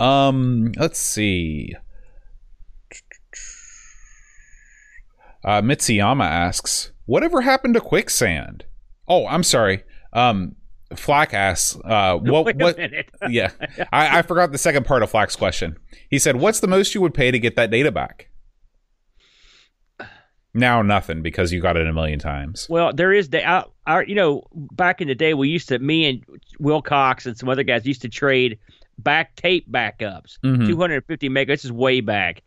Um, 0.01 0.73
let's 0.77 0.99
see. 0.99 1.75
Uh, 5.45 5.61
Mitsuyama 5.61 6.25
asks, 6.25 6.93
"Whatever 7.07 7.43
happened 7.43 7.75
to 7.75 7.81
quicksand?" 7.81 8.65
Oh, 9.07 9.27
I'm 9.27 9.43
sorry. 9.43 9.85
Um, 10.13 10.57
Flack 10.95 11.35
asks, 11.35 11.77
uh, 11.85 12.17
"What? 12.23 12.45
Wait 12.47 12.55
a 12.61 12.65
what? 12.65 12.77
minute. 12.79 13.09
yeah, 13.29 13.51
I, 13.93 14.19
I 14.19 14.23
forgot 14.23 14.53
the 14.53 14.59
second 14.59 14.85
part 14.87 15.03
of 15.03 15.11
Flack's 15.11 15.37
question. 15.37 15.77
He 16.11 16.19
said, 16.19 16.37
"What's 16.37 16.61
the 16.61 16.67
most 16.69 16.95
you 16.95 17.01
would 17.01 17.15
pay 17.15 17.31
to 17.31 17.39
get 17.39 17.57
that 17.57 17.71
data 17.71 17.91
back?" 17.91 18.29
Now 20.57 20.83
nothing 20.83 21.21
because 21.23 21.53
you 21.53 21.61
got 21.61 21.77
it 21.77 21.87
a 21.87 21.93
million 21.93 22.21
times. 22.21 22.69
Well, 22.71 22.93
there 22.93 23.13
is 23.13 23.31
the 23.31 23.45
I, 23.49 23.65
I, 23.87 24.03
you 24.03 24.15
know 24.15 24.45
back 24.53 25.01
in 25.01 25.09
the 25.09 25.15
day 25.17 25.35
we 25.35 25.49
used 25.49 25.69
to 25.71 25.79
me 25.81 26.09
and 26.09 26.25
Will 26.61 26.81
Cox 26.81 27.27
and 27.27 27.37
some 27.37 27.49
other 27.49 27.65
guys 27.65 27.85
used 27.87 28.03
to 28.03 28.09
trade 28.09 28.59
back 28.99 29.35
tape 29.35 29.69
backups, 29.69 30.39
Mhm. 30.45 30.67
250 30.69 31.29
mega. 31.29 31.53
This 31.55 31.65
is 31.65 31.73
way 31.73 32.01
back. 32.01 32.43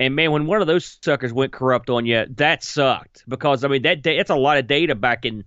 And 0.00 0.16
man, 0.16 0.32
when 0.32 0.46
one 0.46 0.60
of 0.60 0.66
those 0.66 0.98
suckers 1.02 1.32
went 1.32 1.52
corrupt 1.52 1.90
on 1.90 2.06
you, 2.06 2.26
that 2.36 2.64
sucked 2.64 3.22
because 3.28 3.62
I 3.62 3.68
mean 3.68 3.82
that 3.82 4.02
da- 4.02 4.16
that's 4.16 4.30
a 4.30 4.34
lot 4.36 4.58
of 4.58 4.66
data 4.66 4.96
back 4.96 5.24
in 5.24 5.44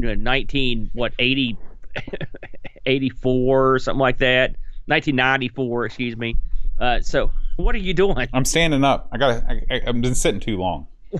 you 0.00 0.08
know, 0.08 0.14
19 0.14 0.90
what 0.92 1.12
80 1.18 1.56
84 2.86 3.74
or 3.74 3.78
something 3.78 4.00
like 4.00 4.18
that. 4.18 4.56
1994, 4.86 5.86
excuse 5.86 6.16
me. 6.16 6.36
Uh, 6.78 7.00
so 7.00 7.30
what 7.56 7.74
are 7.74 7.78
you 7.78 7.94
doing? 7.94 8.28
I'm 8.32 8.44
standing 8.44 8.84
up. 8.84 9.08
I 9.12 9.18
got. 9.18 9.44
I, 9.44 9.62
I, 9.70 9.80
I've 9.86 10.00
been 10.00 10.14
sitting 10.14 10.40
too 10.40 10.58
long. 10.58 10.88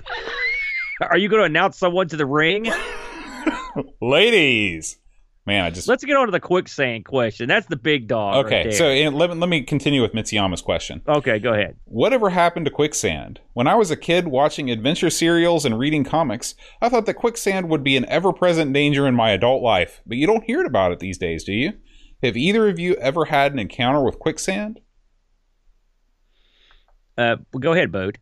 Are 1.01 1.17
you 1.17 1.29
going 1.29 1.41
to 1.41 1.45
announce 1.45 1.77
someone 1.77 2.07
to 2.09 2.17
the 2.17 2.25
ring? 2.25 2.71
Ladies, 4.01 4.97
man, 5.45 5.63
I 5.63 5.69
just 5.69 5.87
Let's 5.87 6.03
get 6.03 6.15
on 6.15 6.27
to 6.27 6.31
the 6.31 6.39
quicksand 6.39 7.05
question. 7.05 7.47
That's 7.47 7.67
the 7.67 7.75
big 7.75 8.07
dog. 8.07 8.35
right 8.35 8.45
okay. 8.45 8.63
there. 8.63 8.71
so 8.71 8.85
and 8.87 9.15
let, 9.15 9.29
me- 9.29 9.35
let 9.35 9.49
me 9.49 9.61
continue 9.63 10.01
with 10.01 10.13
Mitsuyama's 10.13 10.61
question. 10.61 11.01
okay, 11.07 11.39
go 11.39 11.53
ahead. 11.53 11.77
Whatever 11.85 12.29
happened 12.29 12.65
to 12.65 12.71
quicksand? 12.71 13.39
When 13.53 13.67
I 13.67 13.75
was 13.75 13.91
a 13.91 13.97
kid 13.97 14.27
watching 14.27 14.69
adventure 14.71 15.09
serials 15.09 15.65
and 15.65 15.77
reading 15.77 16.03
comics, 16.03 16.55
I 16.81 16.89
thought 16.89 17.05
that 17.05 17.15
quicksand 17.15 17.69
would 17.69 17.83
be 17.83 17.97
an 17.97 18.05
ever 18.05 18.33
present 18.33 18.73
danger 18.73 19.07
in 19.07 19.15
my 19.15 19.31
adult 19.31 19.61
life, 19.61 20.01
but 20.05 20.17
you 20.17 20.27
don't 20.27 20.43
hear 20.43 20.63
about 20.65 20.91
it 20.91 20.99
these 20.99 21.17
days, 21.17 21.43
do 21.43 21.53
you? 21.53 21.73
Have 22.23 22.37
either 22.37 22.67
of 22.69 22.79
you 22.79 22.95
ever 22.95 23.25
had 23.25 23.53
an 23.53 23.59
encounter 23.59 24.03
with 24.03 24.19
quicksand? 24.19 24.79
Uh, 27.17 27.37
well, 27.53 27.59
go 27.59 27.73
ahead, 27.73 27.91
Bode. 27.91 28.19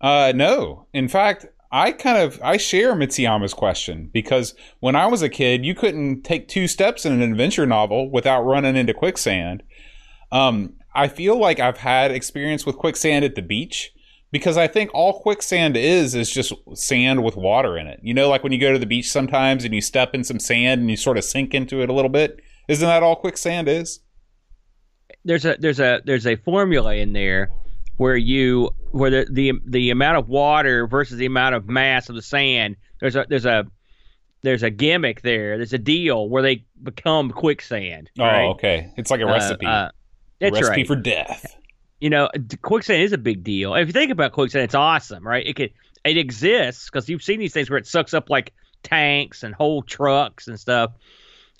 Uh, 0.00 0.32
no. 0.34 0.86
In 0.92 1.08
fact, 1.08 1.46
I 1.74 1.90
kind 1.90 2.18
of 2.18 2.40
I 2.40 2.56
share 2.56 2.94
Mitsuyama's 2.94 3.52
question 3.52 4.08
because 4.12 4.54
when 4.78 4.94
I 4.94 5.06
was 5.06 5.22
a 5.22 5.28
kid, 5.28 5.64
you 5.64 5.74
couldn't 5.74 6.22
take 6.22 6.46
two 6.46 6.68
steps 6.68 7.04
in 7.04 7.12
an 7.12 7.20
adventure 7.20 7.66
novel 7.66 8.08
without 8.12 8.42
running 8.42 8.76
into 8.76 8.94
quicksand. 8.94 9.64
Um, 10.30 10.74
I 10.94 11.08
feel 11.08 11.36
like 11.36 11.58
I've 11.58 11.78
had 11.78 12.12
experience 12.12 12.64
with 12.64 12.76
quicksand 12.76 13.24
at 13.24 13.34
the 13.34 13.42
beach 13.42 13.90
because 14.30 14.56
I 14.56 14.68
think 14.68 14.94
all 14.94 15.18
quicksand 15.18 15.76
is 15.76 16.14
is 16.14 16.30
just 16.30 16.52
sand 16.74 17.24
with 17.24 17.34
water 17.34 17.76
in 17.76 17.88
it. 17.88 17.98
You 18.04 18.14
know, 18.14 18.28
like 18.28 18.44
when 18.44 18.52
you 18.52 18.60
go 18.60 18.72
to 18.72 18.78
the 18.78 18.86
beach 18.86 19.10
sometimes 19.10 19.64
and 19.64 19.74
you 19.74 19.80
step 19.80 20.14
in 20.14 20.22
some 20.22 20.38
sand 20.38 20.80
and 20.80 20.88
you 20.88 20.96
sort 20.96 21.18
of 21.18 21.24
sink 21.24 21.54
into 21.54 21.82
it 21.82 21.90
a 21.90 21.92
little 21.92 22.08
bit. 22.08 22.38
Isn't 22.68 22.86
that 22.86 23.02
all 23.02 23.16
quicksand 23.16 23.68
is? 23.68 23.98
There's 25.24 25.44
a 25.44 25.56
there's 25.58 25.80
a 25.80 26.02
there's 26.04 26.28
a 26.28 26.36
formula 26.36 26.94
in 26.94 27.14
there 27.14 27.50
where 27.96 28.16
you 28.16 28.70
where 28.94 29.10
the 29.10 29.26
the 29.30 29.52
the 29.66 29.90
amount 29.90 30.18
of 30.18 30.28
water 30.28 30.86
versus 30.86 31.18
the 31.18 31.26
amount 31.26 31.54
of 31.54 31.68
mass 31.68 32.08
of 32.08 32.14
the 32.14 32.22
sand. 32.22 32.76
There's 33.00 33.16
a 33.16 33.26
there's 33.28 33.44
a 33.46 33.66
there's 34.42 34.62
a 34.62 34.70
gimmick 34.70 35.22
there. 35.22 35.56
There's 35.56 35.72
a 35.72 35.78
deal 35.78 36.28
where 36.28 36.42
they 36.42 36.64
become 36.82 37.30
quicksand. 37.30 38.10
Oh, 38.18 38.50
okay. 38.52 38.92
It's 38.96 39.10
like 39.10 39.20
a 39.20 39.26
Uh, 39.26 39.32
recipe. 39.32 39.66
uh, 39.66 39.88
that's 40.40 40.52
recipe 40.54 40.80
right. 40.82 40.86
for 40.86 40.96
death. 40.96 41.56
you 42.00 42.10
know, 42.10 42.28
quicksand 42.62 43.02
is 43.02 43.12
a 43.12 43.18
big 43.18 43.42
deal. 43.42 43.74
If 43.74 43.86
you 43.88 43.92
think 43.92 44.10
about 44.10 44.32
quicksand, 44.32 44.64
it's 44.64 44.74
awesome, 44.74 45.26
right? 45.26 45.46
It 45.46 45.56
could 45.56 45.70
it 46.04 46.16
exists 46.18 46.90
because 46.90 47.08
you've 47.08 47.22
seen 47.22 47.40
these 47.40 47.52
things 47.54 47.70
where 47.70 47.78
it 47.78 47.86
sucks 47.86 48.12
up 48.14 48.28
like 48.30 48.52
tanks 48.82 49.42
and 49.42 49.54
whole 49.54 49.82
trucks 49.82 50.46
and 50.48 50.60
stuff. 50.60 50.92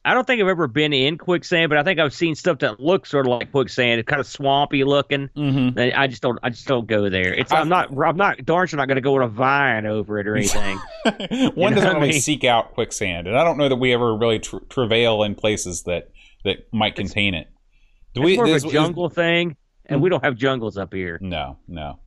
I 0.06 0.12
don't 0.12 0.26
think 0.26 0.42
I've 0.42 0.49
ever 0.49 0.66
been 0.66 0.92
in 0.92 1.16
quicksand, 1.16 1.70
but 1.70 1.78
I 1.78 1.82
think 1.82 1.99
I've 1.99 2.12
seen 2.12 2.34
stuff 2.34 2.58
that 2.58 2.78
looks 2.78 3.11
sort 3.11 3.26
of 3.26 3.30
like 3.32 3.50
quicksand. 3.50 4.00
It's 4.00 4.06
kind 4.08 4.20
of 4.20 4.26
swampy 4.26 4.84
looking. 4.84 5.30
Mm-hmm. 5.37 5.78
I 5.99 6.06
just 6.06 6.20
don't. 6.20 6.38
I 6.42 6.50
just 6.50 6.66
don't 6.66 6.87
go 6.87 7.08
there. 7.08 7.32
It's. 7.32 7.50
I'm 7.52 7.68
not. 7.70 7.88
I'm 7.96 8.16
not. 8.16 8.44
Darn 8.44 8.66
sure 8.66 8.76
not 8.76 8.87
going 8.87 8.96
to 8.96 9.00
go 9.00 9.14
with 9.14 9.23
a 9.23 9.28
vine 9.28 9.87
over 9.87 10.18
it 10.18 10.26
or 10.28 10.37
anything. 10.37 10.78
One 11.04 11.14
You 11.30 11.50
know 11.56 11.70
doesn't 11.70 11.87
I 11.87 11.92
really 11.94 12.08
mean? 12.11 12.20
seek 12.20 12.44
out 12.44 12.75
quicksand, 12.75 13.26
and 13.26 13.37
I 13.38 13.44
don't 13.44 13.56
know 13.56 13.68
that 13.70 13.76
we 13.76 13.92
ever 13.94 14.14
really 14.16 14.40
tr- 14.40 14.58
travail 14.68 15.23
in 15.23 15.34
places 15.34 15.84
that 15.84 16.11
that 16.44 16.66
might 16.73 16.96
contain 16.96 17.32
it. 17.34 17.49
Do 18.12 18.26
it's 18.28 18.37
more 18.37 18.46
is- 18.46 18.62
of 18.62 18.64
a 18.64 18.66
is- 18.68 18.73
jungle 18.75 19.08
thing, 19.08 19.56
and 19.87 19.99
Hmm. 19.99 20.04
we 20.04 20.11
don't 20.11 20.23
have 20.25 20.37
jungles 20.37 20.76
up 20.76 20.92
here. 20.92 21.18
No, 21.23 21.56
no. 21.66 21.99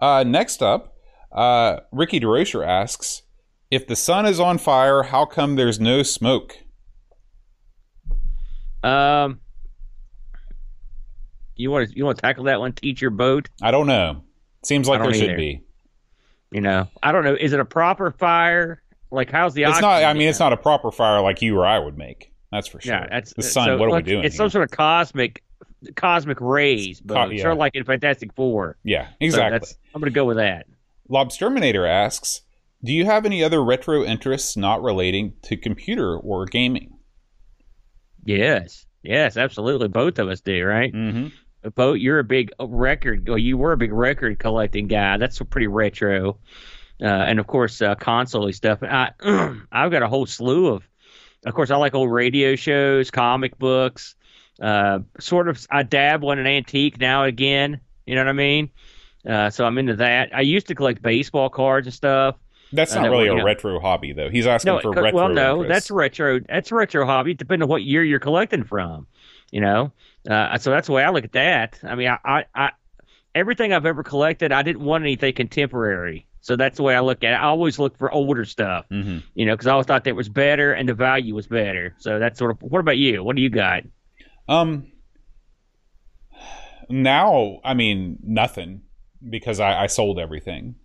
Uh, 0.00 0.24
next 0.26 0.62
up, 0.62 0.94
uh, 1.30 1.80
Ricky 1.92 2.18
DeRocher 2.18 2.66
asks, 2.66 3.22
"If 3.70 3.86
the 3.86 3.94
sun 3.94 4.26
is 4.26 4.40
on 4.40 4.58
fire, 4.58 5.04
how 5.04 5.26
come 5.26 5.54
there's 5.54 5.78
no 5.78 6.02
smoke?" 6.02 6.56
Um, 8.82 9.40
you 11.56 11.70
want 11.70 11.90
to 11.90 11.96
you 11.96 12.04
want 12.04 12.18
to 12.18 12.22
tackle 12.22 12.44
that 12.44 12.60
one? 12.60 12.72
Teach 12.72 13.00
your 13.00 13.10
boat. 13.10 13.48
I 13.62 13.70
don't 13.70 13.86
know. 13.86 14.22
Seems 14.62 14.88
like 14.88 15.00
there 15.02 15.10
don't 15.10 15.18
should 15.20 15.36
be. 15.36 15.62
You 16.50 16.60
know, 16.60 16.88
I 17.02 17.12
don't 17.12 17.24
know. 17.24 17.34
Is 17.38 17.52
it 17.52 17.60
a 17.60 17.64
proper 17.64 18.10
fire? 18.10 18.82
Like, 19.10 19.30
how's 19.30 19.54
the? 19.54 19.64
It's 19.64 19.80
not. 19.80 20.02
I 20.02 20.12
mean, 20.14 20.28
it's 20.28 20.40
not 20.40 20.52
a 20.52 20.56
proper 20.56 20.90
fire 20.90 21.20
like 21.20 21.42
you 21.42 21.56
or 21.58 21.66
I 21.66 21.78
would 21.78 21.96
make. 21.98 22.32
That's 22.52 22.66
for 22.66 22.80
sure. 22.80 22.94
Yeah, 22.94 23.06
that's 23.10 23.32
the 23.34 23.42
sun. 23.42 23.66
so, 23.66 23.76
what 23.78 23.88
are 23.90 23.96
we 23.96 24.02
doing? 24.02 24.24
It's 24.24 24.34
here? 24.34 24.38
some 24.38 24.50
sort 24.50 24.64
of 24.64 24.70
cosmic, 24.76 25.42
cosmic 25.94 26.40
rays, 26.40 27.00
but 27.00 27.14
Co- 27.14 27.30
yeah. 27.30 27.42
sort 27.42 27.52
of 27.52 27.58
like 27.58 27.74
in 27.76 27.84
Fantastic 27.84 28.32
Four. 28.34 28.76
yeah, 28.82 29.08
So 29.08 29.14
exactly. 29.20 29.50
that's- 29.50 29.76
I'm 29.94 30.00
gonna 30.00 30.10
go 30.10 30.24
with 30.24 30.38
that. 30.38 30.66
Lobsterminator 31.08 31.88
asks, 31.88 32.42
"Do 32.82 32.92
you 32.92 33.04
have 33.04 33.24
any 33.26 33.44
other 33.44 33.62
retro 33.62 34.02
interests 34.04 34.56
not 34.56 34.82
relating 34.82 35.34
to 35.42 35.56
computer 35.56 36.16
or 36.16 36.46
gaming?" 36.46 36.94
Yes, 38.24 38.86
yes, 39.02 39.36
absolutely. 39.36 39.88
Both 39.88 40.18
of 40.18 40.28
us 40.28 40.40
do, 40.40 40.64
right? 40.64 40.92
Mm-hmm. 40.92 41.70
Both. 41.74 41.98
You're 41.98 42.18
a 42.18 42.24
big 42.24 42.50
record. 42.58 43.28
Well, 43.28 43.38
you 43.38 43.58
were 43.58 43.72
a 43.72 43.76
big 43.76 43.92
record 43.92 44.38
collecting 44.38 44.88
guy. 44.88 45.18
That's 45.18 45.38
pretty 45.40 45.66
retro. 45.66 46.38
Uh, 47.02 47.06
and 47.06 47.38
of 47.38 47.46
course, 47.46 47.80
uh, 47.80 47.94
console 47.94 48.50
stuff. 48.52 48.82
I, 48.82 49.12
I've 49.72 49.90
got 49.90 50.02
a 50.02 50.08
whole 50.08 50.26
slew 50.26 50.68
of. 50.68 50.86
Of 51.46 51.54
course, 51.54 51.70
I 51.70 51.76
like 51.76 51.94
old 51.94 52.12
radio 52.12 52.54
shows, 52.56 53.10
comic 53.10 53.58
books. 53.58 54.14
Uh, 54.60 55.00
sort 55.18 55.48
of, 55.48 55.66
I 55.70 55.82
dabble 55.82 56.32
in 56.32 56.38
an 56.38 56.46
antique 56.46 57.00
now 57.00 57.22
and 57.22 57.30
again. 57.30 57.80
You 58.04 58.14
know 58.14 58.22
what 58.22 58.28
I 58.28 58.32
mean? 58.32 58.70
Uh, 59.26 59.48
so 59.48 59.64
I'm 59.64 59.78
into 59.78 59.96
that. 59.96 60.34
I 60.34 60.42
used 60.42 60.66
to 60.68 60.74
collect 60.74 61.00
baseball 61.02 61.48
cards 61.48 61.86
and 61.86 61.94
stuff. 61.94 62.36
That's 62.72 62.94
not 62.94 63.10
really 63.10 63.28
a 63.28 63.44
retro 63.44 63.80
hobby, 63.80 64.12
though. 64.12 64.30
He's 64.30 64.46
asking 64.46 64.72
No, 64.74 64.80
for 64.80 64.92
retro. 64.92 65.12
well, 65.12 65.28
no, 65.28 65.62
interests. 65.62 65.68
that's 65.88 65.90
retro. 65.90 66.40
That's 66.40 66.70
a 66.70 66.74
retro 66.74 67.04
hobby, 67.06 67.34
depending 67.34 67.64
on 67.64 67.68
what 67.68 67.82
year 67.82 68.04
you're 68.04 68.20
collecting 68.20 68.64
from. 68.64 69.06
You 69.50 69.60
know, 69.60 69.92
uh, 70.30 70.58
so 70.58 70.70
that's 70.70 70.86
the 70.86 70.92
way 70.92 71.02
I 71.02 71.10
look 71.10 71.24
at 71.24 71.32
that. 71.32 71.80
I 71.82 71.96
mean, 71.96 72.08
I, 72.08 72.18
I, 72.24 72.44
I, 72.54 72.70
everything 73.34 73.72
I've 73.72 73.86
ever 73.86 74.04
collected, 74.04 74.52
I 74.52 74.62
didn't 74.62 74.82
want 74.84 75.02
anything 75.02 75.34
contemporary. 75.34 76.26
So 76.42 76.56
that's 76.56 76.76
the 76.76 76.84
way 76.84 76.94
I 76.94 77.00
look 77.00 77.22
at 77.24 77.32
it. 77.32 77.36
I 77.36 77.44
always 77.46 77.78
look 77.78 77.98
for 77.98 78.10
older 78.12 78.44
stuff, 78.44 78.86
hmm 78.88 79.18
you 79.34 79.44
know, 79.46 79.52
because 79.54 79.66
I 79.66 79.72
always 79.72 79.86
thought 79.86 80.04
that 80.04 80.16
was 80.16 80.28
better 80.28 80.72
and 80.72 80.88
the 80.88 80.94
value 80.94 81.34
was 81.34 81.46
better. 81.48 81.94
So 81.98 82.18
that's 82.18 82.38
sort 82.38 82.52
of. 82.52 82.62
What 82.62 82.78
about 82.78 82.96
you? 82.96 83.22
What 83.24 83.36
do 83.36 83.42
you 83.42 83.50
got? 83.50 83.82
Um. 84.48 84.86
Now, 86.88 87.60
I 87.64 87.74
mean, 87.74 88.18
nothing 88.22 88.82
because 89.28 89.60
I, 89.60 89.82
I 89.84 89.86
sold 89.86 90.18
everything. 90.18 90.76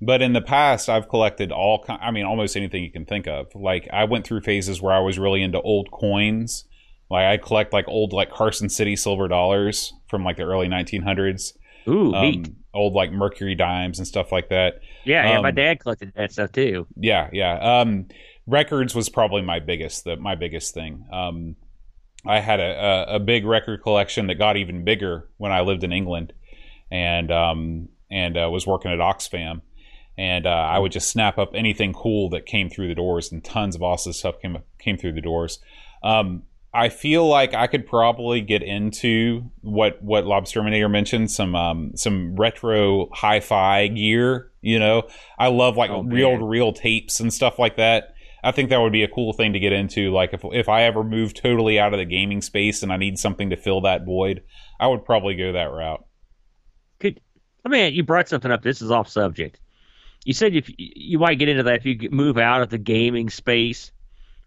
But 0.00 0.22
in 0.22 0.32
the 0.32 0.40
past, 0.40 0.88
I've 0.88 1.08
collected 1.08 1.50
all. 1.50 1.84
I 1.88 2.10
mean, 2.10 2.24
almost 2.24 2.56
anything 2.56 2.84
you 2.84 2.92
can 2.92 3.04
think 3.04 3.26
of. 3.26 3.54
Like 3.54 3.88
I 3.92 4.04
went 4.04 4.26
through 4.26 4.42
phases 4.42 4.80
where 4.80 4.92
I 4.92 5.00
was 5.00 5.18
really 5.18 5.42
into 5.42 5.60
old 5.60 5.90
coins. 5.90 6.64
Like 7.10 7.24
I 7.24 7.36
collect 7.36 7.72
like 7.72 7.88
old 7.88 8.12
like 8.12 8.30
Carson 8.30 8.68
City 8.68 8.94
silver 8.94 9.28
dollars 9.28 9.92
from 10.08 10.24
like 10.24 10.36
the 10.36 10.44
early 10.44 10.68
1900s. 10.68 11.54
Ooh, 11.88 12.12
neat. 12.12 12.46
Um, 12.46 12.56
old 12.74 12.92
like 12.92 13.10
Mercury 13.10 13.54
dimes 13.54 13.98
and 13.98 14.06
stuff 14.06 14.30
like 14.30 14.50
that. 14.50 14.80
Yeah, 15.04 15.32
yeah. 15.32 15.40
My 15.40 15.48
um, 15.48 15.54
dad 15.54 15.80
collected 15.80 16.12
that 16.14 16.32
stuff 16.32 16.52
too. 16.52 16.86
Yeah, 16.96 17.28
yeah. 17.32 17.80
Um, 17.80 18.06
records 18.46 18.94
was 18.94 19.08
probably 19.08 19.42
my 19.42 19.58
biggest, 19.58 20.04
the, 20.04 20.16
my 20.16 20.34
biggest 20.34 20.74
thing. 20.74 21.06
Um, 21.10 21.56
I 22.26 22.40
had 22.40 22.60
a, 22.60 23.08
a, 23.10 23.16
a 23.16 23.20
big 23.20 23.44
record 23.44 23.82
collection 23.82 24.26
that 24.26 24.36
got 24.36 24.56
even 24.56 24.84
bigger 24.84 25.28
when 25.38 25.52
I 25.52 25.62
lived 25.62 25.84
in 25.84 25.92
England, 25.92 26.32
and 26.90 27.30
um, 27.30 27.88
and 28.10 28.36
uh, 28.36 28.48
was 28.50 28.66
working 28.66 28.90
at 28.90 28.98
Oxfam, 28.98 29.62
and 30.18 30.46
uh, 30.46 30.50
I 30.50 30.78
would 30.80 30.90
just 30.90 31.10
snap 31.10 31.38
up 31.38 31.52
anything 31.54 31.92
cool 31.92 32.28
that 32.30 32.44
came 32.44 32.68
through 32.68 32.88
the 32.88 32.94
doors, 32.94 33.30
and 33.30 33.42
tons 33.42 33.76
of 33.76 33.82
awesome 33.82 34.12
stuff 34.12 34.40
came 34.42 34.58
came 34.78 34.98
through 34.98 35.12
the 35.12 35.20
doors. 35.22 35.60
Um, 36.02 36.42
I 36.74 36.90
feel 36.90 37.26
like 37.26 37.54
I 37.54 37.66
could 37.68 37.86
probably 37.86 38.40
get 38.40 38.62
into 38.62 39.50
what 39.60 40.02
what 40.02 40.24
Lobsterminator 40.24 40.90
mentioned 40.90 41.30
some 41.30 41.54
um, 41.54 41.92
some 41.94 42.34
retro 42.36 43.08
hi-fi 43.12 43.86
gear. 43.86 44.50
You 44.60 44.80
know, 44.80 45.08
I 45.38 45.48
love 45.48 45.76
like 45.76 45.90
Oh, 45.90 46.02
real 46.02 46.36
to 46.36 46.44
reel 46.44 46.72
tapes 46.72 47.20
and 47.20 47.32
stuff 47.32 47.58
like 47.58 47.76
that. 47.76 48.14
I 48.42 48.52
think 48.52 48.70
that 48.70 48.80
would 48.80 48.92
be 48.92 49.02
a 49.02 49.08
cool 49.08 49.32
thing 49.32 49.52
to 49.52 49.60
get 49.60 49.72
into. 49.72 50.12
Like 50.12 50.34
if 50.34 50.42
if 50.44 50.68
I 50.68 50.82
ever 50.82 51.04
move 51.04 51.32
totally 51.32 51.78
out 51.78 51.94
of 51.94 51.98
the 51.98 52.04
gaming 52.04 52.42
space 52.42 52.82
and 52.82 52.92
I 52.92 52.96
need 52.96 53.18
something 53.20 53.50
to 53.50 53.56
fill 53.56 53.82
that 53.82 54.04
void, 54.04 54.42
I 54.80 54.88
would 54.88 55.04
probably 55.04 55.36
go 55.36 55.52
that 55.52 55.70
route. 55.70 56.04
Could 56.98 57.20
I 57.64 57.68
mean 57.68 57.94
you 57.94 58.02
brought 58.02 58.28
something 58.28 58.50
up. 58.50 58.62
This 58.62 58.82
is 58.82 58.90
off 58.90 59.08
subject. 59.08 59.60
You 60.28 60.34
said 60.34 60.54
if 60.54 60.70
you 60.76 61.18
might 61.18 61.38
get 61.38 61.48
into 61.48 61.62
that 61.62 61.76
if 61.76 61.86
you 61.86 62.10
move 62.10 62.36
out 62.36 62.60
of 62.60 62.68
the 62.68 62.76
gaming 62.76 63.30
space, 63.30 63.92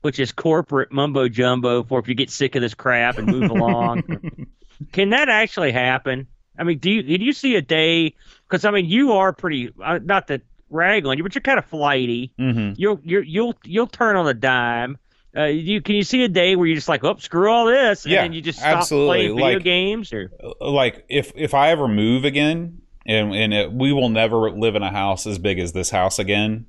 which 0.01 0.19
is 0.19 0.31
corporate 0.31 0.91
mumbo 0.91 1.27
jumbo. 1.27 1.83
For 1.83 1.97
if 1.97 2.07
you 2.07 2.13
get 2.13 2.29
sick 2.29 2.53
of 2.55 2.61
this 2.61 2.75
crap 2.75 3.17
and 3.17 3.27
move 3.27 3.49
along, 3.49 4.03
can 4.91 5.09
that 5.09 5.27
actually 5.27 5.71
happen? 5.71 6.27
I 6.55 6.65
mean, 6.65 6.77
do 6.77 6.91
you 6.91 7.01
did 7.01 7.23
you 7.23 7.33
see 7.33 7.55
a 7.55 7.63
day? 7.63 8.13
Because 8.47 8.63
I 8.63 8.69
mean, 8.69 8.85
you 8.85 9.13
are 9.13 9.33
pretty 9.33 9.73
uh, 9.83 9.97
not 10.03 10.27
that 10.27 10.41
rag 10.69 11.07
on 11.07 11.17
you, 11.17 11.23
but 11.23 11.33
you're 11.33 11.41
kind 11.41 11.57
of 11.57 11.65
flighty. 11.65 12.31
hmm 12.37 12.73
You'll 12.77 12.99
you'll 13.03 13.23
you'll 13.23 13.55
you'll 13.63 13.87
turn 13.87 14.15
on 14.17 14.27
a 14.27 14.35
dime. 14.35 14.99
Uh, 15.35 15.45
you 15.45 15.81
can 15.81 15.95
you 15.95 16.03
see 16.03 16.23
a 16.23 16.29
day 16.29 16.55
where 16.55 16.67
you're 16.67 16.75
just 16.75 16.89
like, 16.89 17.03
oh, 17.03 17.15
screw 17.17 17.49
all 17.49 17.65
this, 17.65 18.03
and 18.05 18.11
Yeah, 18.11 18.21
then 18.21 18.33
you 18.33 18.41
just 18.41 18.59
stop 18.59 18.77
absolutely. 18.79 19.07
playing 19.17 19.35
video 19.35 19.53
Like- 19.55 19.63
games, 19.63 20.13
or 20.13 20.29
Like 20.59 21.05
if 21.09 21.31
if 21.35 21.55
I 21.55 21.69
ever 21.71 21.87
move 21.87 22.23
again, 22.25 22.80
and 23.05 23.33
and 23.33 23.53
it, 23.53 23.73
we 23.73 23.91
will 23.93 24.09
never 24.09 24.51
live 24.51 24.75
in 24.75 24.83
a 24.83 24.91
house 24.91 25.25
as 25.25 25.37
big 25.39 25.59
as 25.59 25.73
this 25.73 25.89
house 25.89 26.19
again. 26.19 26.65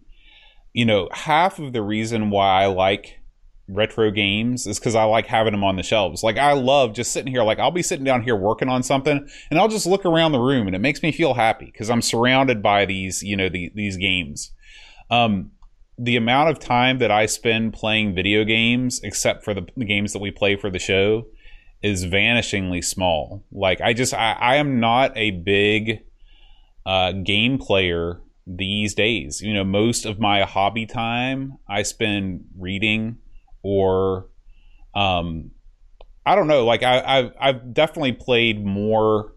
You 0.72 0.86
know, 0.86 1.08
half 1.12 1.58
of 1.58 1.72
the 1.72 1.82
reason 1.82 2.30
why 2.30 2.62
I 2.62 2.66
like 2.66 3.18
retro 3.68 4.10
games 4.10 4.66
is 4.66 4.78
because 4.78 4.94
I 4.94 5.04
like 5.04 5.26
having 5.26 5.52
them 5.52 5.64
on 5.64 5.76
the 5.76 5.82
shelves. 5.82 6.22
Like 6.22 6.38
I 6.38 6.52
love 6.52 6.94
just 6.94 7.12
sitting 7.12 7.32
here. 7.32 7.42
Like 7.42 7.58
I'll 7.58 7.70
be 7.70 7.82
sitting 7.82 8.04
down 8.04 8.22
here 8.22 8.36
working 8.36 8.68
on 8.68 8.82
something, 8.82 9.28
and 9.50 9.58
I'll 9.58 9.68
just 9.68 9.86
look 9.86 10.04
around 10.04 10.32
the 10.32 10.40
room, 10.40 10.66
and 10.66 10.76
it 10.76 10.80
makes 10.80 11.02
me 11.02 11.12
feel 11.12 11.34
happy 11.34 11.66
because 11.66 11.90
I'm 11.90 12.02
surrounded 12.02 12.62
by 12.62 12.86
these, 12.86 13.22
you 13.22 13.36
know, 13.36 13.48
the, 13.48 13.70
these 13.74 13.96
games. 13.96 14.52
Um, 15.10 15.52
the 15.98 16.16
amount 16.16 16.50
of 16.50 16.58
time 16.58 16.98
that 16.98 17.10
I 17.10 17.26
spend 17.26 17.74
playing 17.74 18.14
video 18.14 18.44
games, 18.44 19.00
except 19.02 19.44
for 19.44 19.54
the, 19.54 19.66
the 19.76 19.84
games 19.84 20.12
that 20.12 20.20
we 20.20 20.30
play 20.30 20.56
for 20.56 20.70
the 20.70 20.78
show, 20.78 21.26
is 21.82 22.06
vanishingly 22.06 22.82
small. 22.82 23.44
Like 23.52 23.80
I 23.80 23.92
just, 23.92 24.14
I, 24.14 24.32
I 24.32 24.56
am 24.56 24.80
not 24.80 25.16
a 25.16 25.32
big 25.32 26.02
uh, 26.86 27.12
game 27.12 27.58
player 27.58 28.20
these 28.46 28.94
days. 28.94 29.40
You 29.40 29.54
know, 29.54 29.64
most 29.64 30.04
of 30.04 30.18
my 30.18 30.42
hobby 30.42 30.86
time 30.86 31.58
I 31.68 31.82
spend 31.82 32.44
reading 32.58 33.18
or 33.62 34.28
um 34.94 35.52
I 36.24 36.34
don't 36.34 36.46
know, 36.46 36.64
like 36.64 36.82
I 36.82 37.00
I've, 37.00 37.32
I've 37.40 37.74
definitely 37.74 38.12
played 38.12 38.64
more 38.64 39.34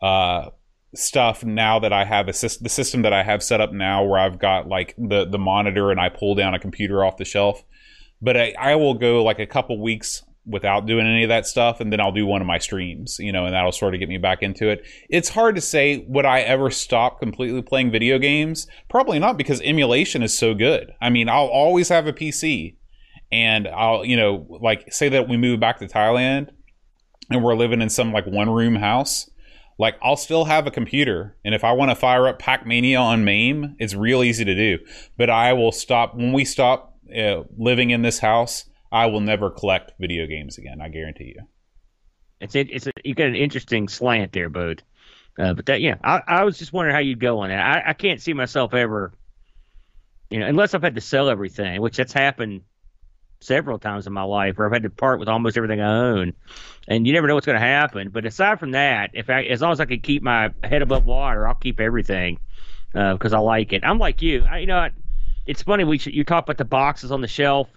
uh 0.00 0.50
stuff 0.94 1.44
now 1.44 1.80
that 1.80 1.92
I 1.92 2.04
have 2.04 2.28
a 2.28 2.32
the 2.32 2.68
system 2.68 3.02
that 3.02 3.12
I 3.12 3.22
have 3.22 3.42
set 3.42 3.60
up 3.60 3.72
now 3.72 4.04
where 4.04 4.18
I've 4.18 4.38
got 4.38 4.68
like 4.68 4.94
the 4.96 5.24
the 5.24 5.38
monitor 5.38 5.90
and 5.90 6.00
I 6.00 6.08
pull 6.08 6.34
down 6.34 6.54
a 6.54 6.58
computer 6.58 7.04
off 7.04 7.16
the 7.16 7.24
shelf. 7.24 7.64
But 8.22 8.36
I, 8.36 8.54
I 8.58 8.76
will 8.76 8.94
go 8.94 9.22
like 9.22 9.38
a 9.38 9.46
couple 9.46 9.80
weeks 9.82 10.22
without 10.46 10.86
doing 10.86 11.06
any 11.06 11.22
of 11.22 11.28
that 11.28 11.46
stuff 11.46 11.80
and 11.80 11.92
then 11.92 12.00
I'll 12.00 12.12
do 12.12 12.26
one 12.26 12.40
of 12.40 12.46
my 12.46 12.58
streams, 12.58 13.18
you 13.18 13.32
know, 13.32 13.46
and 13.46 13.54
that'll 13.54 13.72
sort 13.72 13.94
of 13.94 14.00
get 14.00 14.08
me 14.08 14.18
back 14.18 14.42
into 14.42 14.68
it. 14.68 14.84
It's 15.08 15.30
hard 15.30 15.54
to 15.54 15.60
say 15.60 16.04
would 16.08 16.26
I 16.26 16.40
ever 16.40 16.70
stop 16.70 17.18
completely 17.18 17.62
playing 17.62 17.90
video 17.90 18.18
games? 18.18 18.66
Probably 18.88 19.18
not 19.18 19.38
because 19.38 19.60
emulation 19.62 20.22
is 20.22 20.36
so 20.36 20.54
good. 20.54 20.92
I 21.00 21.10
mean, 21.10 21.28
I'll 21.28 21.46
always 21.46 21.88
have 21.88 22.06
a 22.06 22.12
PC 22.12 22.76
and 23.32 23.66
I'll, 23.68 24.04
you 24.04 24.16
know, 24.16 24.46
like 24.48 24.92
say 24.92 25.08
that 25.08 25.28
we 25.28 25.36
move 25.36 25.60
back 25.60 25.78
to 25.78 25.86
Thailand 25.86 26.50
and 27.30 27.42
we're 27.42 27.56
living 27.56 27.80
in 27.80 27.88
some 27.88 28.12
like 28.12 28.26
one 28.26 28.50
room 28.50 28.76
house, 28.76 29.30
like 29.78 29.96
I'll 30.02 30.16
still 30.16 30.44
have 30.44 30.66
a 30.66 30.70
computer. 30.70 31.36
And 31.44 31.54
if 31.54 31.64
I 31.64 31.72
want 31.72 31.90
to 31.90 31.96
fire 31.96 32.28
up 32.28 32.38
Pac 32.38 32.66
Mania 32.66 32.98
on 32.98 33.24
MAME, 33.24 33.76
it's 33.78 33.94
real 33.94 34.22
easy 34.22 34.44
to 34.44 34.54
do. 34.54 34.78
But 35.16 35.30
I 35.30 35.52
will 35.52 35.72
stop 35.72 36.14
when 36.14 36.32
we 36.32 36.44
stop 36.44 36.96
uh, 37.16 37.42
living 37.56 37.90
in 37.90 38.02
this 38.02 38.18
house. 38.18 38.66
I 38.94 39.06
will 39.06 39.20
never 39.20 39.50
collect 39.50 39.92
video 39.98 40.24
games 40.26 40.56
again. 40.56 40.80
I 40.80 40.88
guarantee 40.88 41.34
you. 41.36 41.42
It's 42.40 42.54
it, 42.54 42.68
it's 42.70 42.86
a, 42.86 42.92
you 43.04 43.14
got 43.14 43.26
an 43.26 43.34
interesting 43.34 43.88
slant 43.88 44.32
there, 44.32 44.48
Bode. 44.48 44.84
Uh, 45.36 45.52
but 45.52 45.66
that 45.66 45.80
yeah, 45.80 45.96
I, 46.04 46.22
I 46.24 46.44
was 46.44 46.56
just 46.58 46.72
wondering 46.72 46.94
how 46.94 47.00
you'd 47.00 47.18
go 47.18 47.40
on 47.40 47.48
that. 47.48 47.58
I, 47.58 47.90
I 47.90 47.92
can't 47.94 48.22
see 48.22 48.32
myself 48.34 48.72
ever, 48.72 49.12
you 50.30 50.38
know, 50.38 50.46
unless 50.46 50.74
I've 50.74 50.82
had 50.82 50.94
to 50.94 51.00
sell 51.00 51.28
everything, 51.28 51.80
which 51.80 51.96
that's 51.96 52.12
happened 52.12 52.62
several 53.40 53.80
times 53.80 54.06
in 54.06 54.12
my 54.12 54.22
life 54.22 54.56
where 54.56 54.68
I've 54.68 54.72
had 54.72 54.84
to 54.84 54.90
part 54.90 55.18
with 55.18 55.28
almost 55.28 55.56
everything 55.56 55.80
I 55.80 56.10
own, 56.10 56.32
and 56.86 57.04
you 57.04 57.12
never 57.12 57.26
know 57.26 57.34
what's 57.34 57.46
going 57.46 57.58
to 57.58 57.66
happen. 57.66 58.10
But 58.10 58.26
aside 58.26 58.60
from 58.60 58.70
that, 58.72 59.10
if 59.14 59.28
I, 59.28 59.42
as 59.42 59.60
long 59.60 59.72
as 59.72 59.80
I 59.80 59.86
can 59.86 59.98
keep 59.98 60.22
my 60.22 60.52
head 60.62 60.82
above 60.82 61.04
water, 61.04 61.48
I'll 61.48 61.56
keep 61.56 61.80
everything 61.80 62.38
because 62.92 63.32
uh, 63.32 63.38
I 63.38 63.40
like 63.40 63.72
it. 63.72 63.82
I'm 63.84 63.98
like 63.98 64.22
you. 64.22 64.44
I, 64.48 64.58
you 64.58 64.66
know, 64.66 64.88
it's 65.46 65.62
funny 65.62 65.82
we 65.82 65.98
you 66.04 66.22
talk 66.22 66.44
about 66.44 66.58
the 66.58 66.64
boxes 66.64 67.10
on 67.10 67.22
the 67.22 67.28
shelf. 67.28 67.68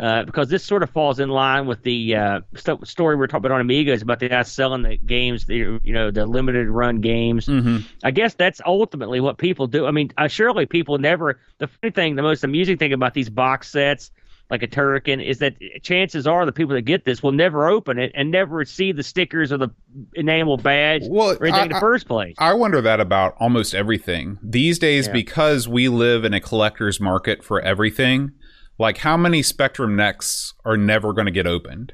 Uh, 0.00 0.24
because 0.24 0.48
this 0.48 0.64
sort 0.64 0.82
of 0.82 0.88
falls 0.88 1.20
in 1.20 1.28
line 1.28 1.66
with 1.66 1.82
the 1.82 2.16
uh, 2.16 2.40
st- 2.54 2.88
story 2.88 3.16
we 3.16 3.22
are 3.22 3.26
talking 3.26 3.44
about 3.44 3.56
on 3.56 3.60
Amigos 3.60 4.00
about 4.00 4.18
the 4.18 4.30
guys 4.30 4.50
selling 4.50 4.80
the 4.80 4.96
games, 4.96 5.44
the, 5.44 5.78
you 5.82 5.92
know, 5.92 6.10
the 6.10 6.24
limited 6.24 6.68
run 6.70 7.02
games. 7.02 7.46
Mm-hmm. 7.46 7.86
I 8.02 8.10
guess 8.10 8.32
that's 8.32 8.62
ultimately 8.64 9.20
what 9.20 9.36
people 9.36 9.66
do. 9.66 9.84
I 9.84 9.90
mean, 9.90 10.10
uh, 10.16 10.26
surely 10.26 10.64
people 10.64 10.96
never. 10.96 11.38
The 11.58 11.66
funny 11.66 11.90
thing, 11.90 12.16
the 12.16 12.22
most 12.22 12.42
amusing 12.44 12.78
thing 12.78 12.94
about 12.94 13.12
these 13.12 13.28
box 13.28 13.68
sets, 13.68 14.10
like 14.48 14.62
a 14.62 14.66
Turrican, 14.66 15.22
is 15.22 15.38
that 15.40 15.56
chances 15.82 16.26
are 16.26 16.46
the 16.46 16.52
people 16.52 16.74
that 16.76 16.82
get 16.82 17.04
this 17.04 17.22
will 17.22 17.32
never 17.32 17.68
open 17.68 17.98
it 17.98 18.10
and 18.14 18.30
never 18.30 18.64
see 18.64 18.92
the 18.92 19.02
stickers 19.02 19.52
or 19.52 19.58
the 19.58 19.68
enamel 20.14 20.56
badge 20.56 21.02
well, 21.10 21.32
or 21.38 21.44
anything 21.44 21.60
I, 21.60 21.62
in 21.64 21.72
the 21.72 21.78
first 21.80 22.08
place. 22.08 22.34
I 22.38 22.54
wonder 22.54 22.80
that 22.80 23.00
about 23.00 23.36
almost 23.38 23.74
everything 23.74 24.38
these 24.42 24.78
days 24.78 25.08
Yeah. 25.08 25.12
because 25.12 25.68
we 25.68 25.88
live 25.88 26.24
in 26.24 26.32
a 26.32 26.40
collector's 26.40 27.00
market 27.00 27.44
for 27.44 27.60
everything. 27.60 28.32
Like, 28.80 28.98
how 28.98 29.16
many 29.16 29.42
Spectrum 29.42 29.94
Nexts 29.94 30.54
are 30.64 30.76
never 30.76 31.12
going 31.12 31.26
to 31.26 31.30
get 31.32 31.46
opened? 31.46 31.92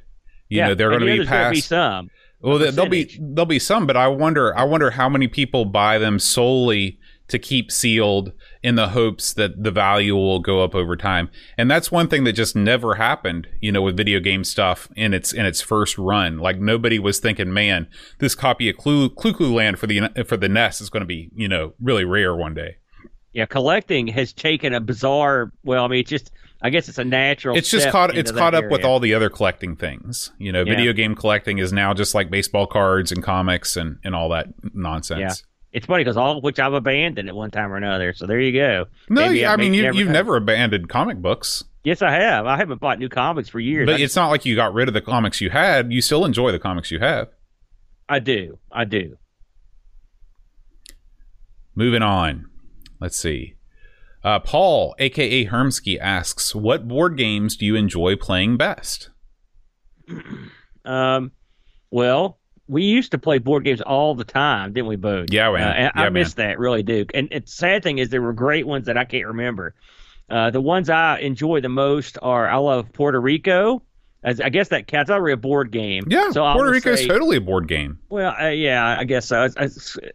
You 0.49 0.61
know, 0.61 0.75
they're 0.75 0.91
going 0.91 1.01
to 1.01 1.07
be 1.07 1.51
be 1.55 1.61
some. 1.61 2.11
Well, 2.41 2.59
there- 2.59 2.71
there'll 2.71 2.89
be 2.91 3.19
there'll 3.21 3.47
be 3.47 3.59
some, 3.59 3.87
but 3.87 3.97
I 3.97 4.07
wonder 4.09 4.57
I 4.57 4.63
wonder 4.65 4.91
how 4.93 5.09
many 5.09 5.27
people 5.27 5.65
buy 5.65 5.99
them 5.99 6.19
solely 6.19 6.99
to 7.29 7.41
keep 7.41 7.73
sealed 7.73 8.31
in 8.63 8.77
the 8.77 8.91
hopes 8.91 9.33
that 9.33 9.65
the 9.65 9.73
value 9.73 10.15
will 10.15 10.39
go 10.39 10.63
up 10.63 10.77
over 10.77 10.95
time. 10.95 11.29
And 11.59 11.69
that's 11.69 11.91
one 11.91 12.07
thing 12.07 12.23
that 12.23 12.35
just 12.35 12.55
never 12.55 12.95
happened, 12.95 13.49
you 13.61 13.73
know, 13.73 13.83
with 13.83 13.97
video 13.97 14.21
game 14.21 14.45
stuff 14.45 14.89
in 14.95 15.13
its 15.13 15.33
in 15.33 15.45
its 15.45 15.61
first 15.61 15.99
run. 15.99 16.39
Like 16.39 16.61
nobody 16.61 17.01
was 17.01 17.19
thinking, 17.19 17.53
man, 17.53 17.89
this 18.21 18.37
copy 18.37 18.71
of 18.71 18.77
Clu 18.77 19.09
Clu 19.11 19.33
Clu 19.33 19.53
Land 19.53 19.81
for 19.81 19.89
the 19.89 20.03
for 20.25 20.37
the 20.37 20.49
NES 20.49 20.81
is 20.81 20.89
going 20.91 21.01
to 21.01 21.07
be, 21.07 21.31
you 21.35 21.49
know, 21.49 21.75
really 21.81 22.05
rare 22.05 22.37
one 22.37 22.55
day. 22.55 22.77
Yeah, 23.33 23.47
collecting 23.47 24.07
has 24.07 24.33
taken 24.33 24.73
a 24.73 24.81
bizarre. 24.81 25.51
Well, 25.65 25.85
I 25.85 25.89
mean, 25.89 26.01
it's 26.01 26.11
just. 26.11 26.31
I 26.63 26.71
guess 26.71 26.89
it's 26.89 26.99
a 26.99 27.05
natural. 27.05 27.57
It's 27.57 27.71
just 27.71 27.91
caught 27.91 28.17
it's 28.17 28.33
caught 28.33 28.55
up 28.55 28.71
with 28.71 28.85
all 28.85 28.99
the 29.01 29.15
other 29.15 29.29
collecting 29.29 29.77
things. 29.77 30.33
You 30.39 30.53
know, 30.53 30.63
Yeah. 30.65 30.75
video 30.75 30.93
game 30.93 31.15
collecting 31.15 31.59
is 31.59 31.73
now 31.73 31.93
just 31.95 32.15
like 32.15 32.31
baseball 32.31 32.67
cards 32.67 33.13
and 33.13 33.23
comics 33.23 33.77
and 33.77 33.99
and 34.05 34.15
all 34.15 34.31
that 34.31 34.49
nonsense. 34.75 35.21
Yeah. 35.21 35.33
It's 35.73 35.85
funny 35.85 36.05
because 36.05 36.17
all 36.17 36.39
of 36.39 36.43
which 36.43 36.59
I've 36.59 36.73
abandoned 36.73 37.29
at 37.29 37.35
one 37.35 37.51
time 37.51 37.71
or 37.71 37.77
another. 37.77 38.15
So 38.15 38.27
there 38.27 38.41
you 38.41 38.53
go. 38.53 38.87
No, 39.11 39.27
Maybe 39.29 39.45
I, 39.45 39.53
I- 39.53 39.57
mean 39.57 39.75
you, 39.75 39.83
never 39.83 39.99
you've 39.99 40.09
never 40.09 40.37
abandoned 40.37 40.89
comic 40.89 41.19
books, 41.19 41.65
Yes, 41.85 42.03
I 42.03 42.11
have. 42.13 42.47
I 42.47 42.57
haven't 42.57 42.81
bought 42.81 42.99
new 42.99 43.09
comics 43.09 43.49
for 43.49 43.61
years. 43.61 43.87
but 43.87 44.01
I, 44.01 44.03
it's 44.03 44.17
not 44.17 44.29
like 44.31 44.45
you 44.45 44.57
got 44.57 44.75
rid 44.75 44.89
of 44.89 44.95
the 44.95 45.01
comics 45.01 45.41
you 45.41 45.51
had. 45.51 45.93
You 45.93 46.01
still 46.01 46.25
enjoy 46.25 46.51
the 46.51 46.59
comics 46.59 46.91
you 46.91 46.99
have. 46.99 47.29
I 48.09 48.19
do. 48.19 48.59
I 48.73 48.85
do. 48.85 49.19
Moving 51.75 52.03
on, 52.03 52.47
let's 53.01 53.17
see. 53.19 53.56
Uh, 54.27 54.41
Paul, 54.41 54.97
aka 54.99 55.45
Hermsky, 55.47 55.99
asks, 56.01 56.53
"What 56.53 56.89
board 56.89 57.17
games 57.17 57.57
do 57.57 57.65
you 57.65 57.77
enjoy 57.77 58.17
playing 58.17 58.57
best?" 58.57 59.11
Um, 60.85 61.33
well, 61.91 62.39
we 62.69 62.85
used 62.85 63.11
to 63.11 63.19
play 63.19 63.39
board 63.39 63.65
games 63.65 63.81
all 63.81 64.15
the 64.15 64.23
time, 64.25 64.73
didn't 64.73 64.87
we, 64.87 64.95
both? 64.95 65.33
Yeah, 65.33 65.51
man. 65.51 65.63
Uh, 65.63 65.73
and 65.73 65.93
Yeah, 65.97 66.01
I 66.01 66.05
man. 66.05 66.13
miss 66.13 66.35
that, 66.35 66.61
really 66.61 66.85
Duke. 66.85 67.11
And 67.13 67.29
the 67.29 67.43
sad 67.47 67.83
thing 67.83 67.99
is, 67.99 68.09
there 68.11 68.23
were 68.23 68.33
great 68.33 68.67
ones 68.69 68.87
that 68.87 68.97
I 68.97 69.05
can't 69.05 69.27
remember. 69.27 69.75
Uh, 70.31 70.51
the 70.51 70.61
ones 70.61 70.89
I 70.91 71.19
enjoy 71.19 71.61
the 71.61 71.69
most 71.69 72.19
are 72.23 72.49
I 72.49 72.57
love 72.57 72.93
Puerto 72.93 73.21
Rico. 73.21 73.83
As 74.23 74.41
I 74.41 74.49
guess 74.49 74.69
that. 74.69 74.93
Not 74.93 75.09
really 75.21 75.33
a 75.33 75.37
board 75.37 75.71
game. 75.71 76.05
Yeah, 76.09 76.31
so 76.31 76.43
Puerto 76.53 76.71
Rico 76.73 76.93
is 76.93 77.07
totally 77.07 77.37
a 77.37 77.41
board 77.41 77.69
game. 77.69 77.99
Well, 78.09 78.35
uh, 78.41 78.49
yeah, 78.49 78.97
I 78.99 79.05
guess 79.05 79.27
so. 79.27 79.43
I, 79.43 79.65
I, 79.65 79.69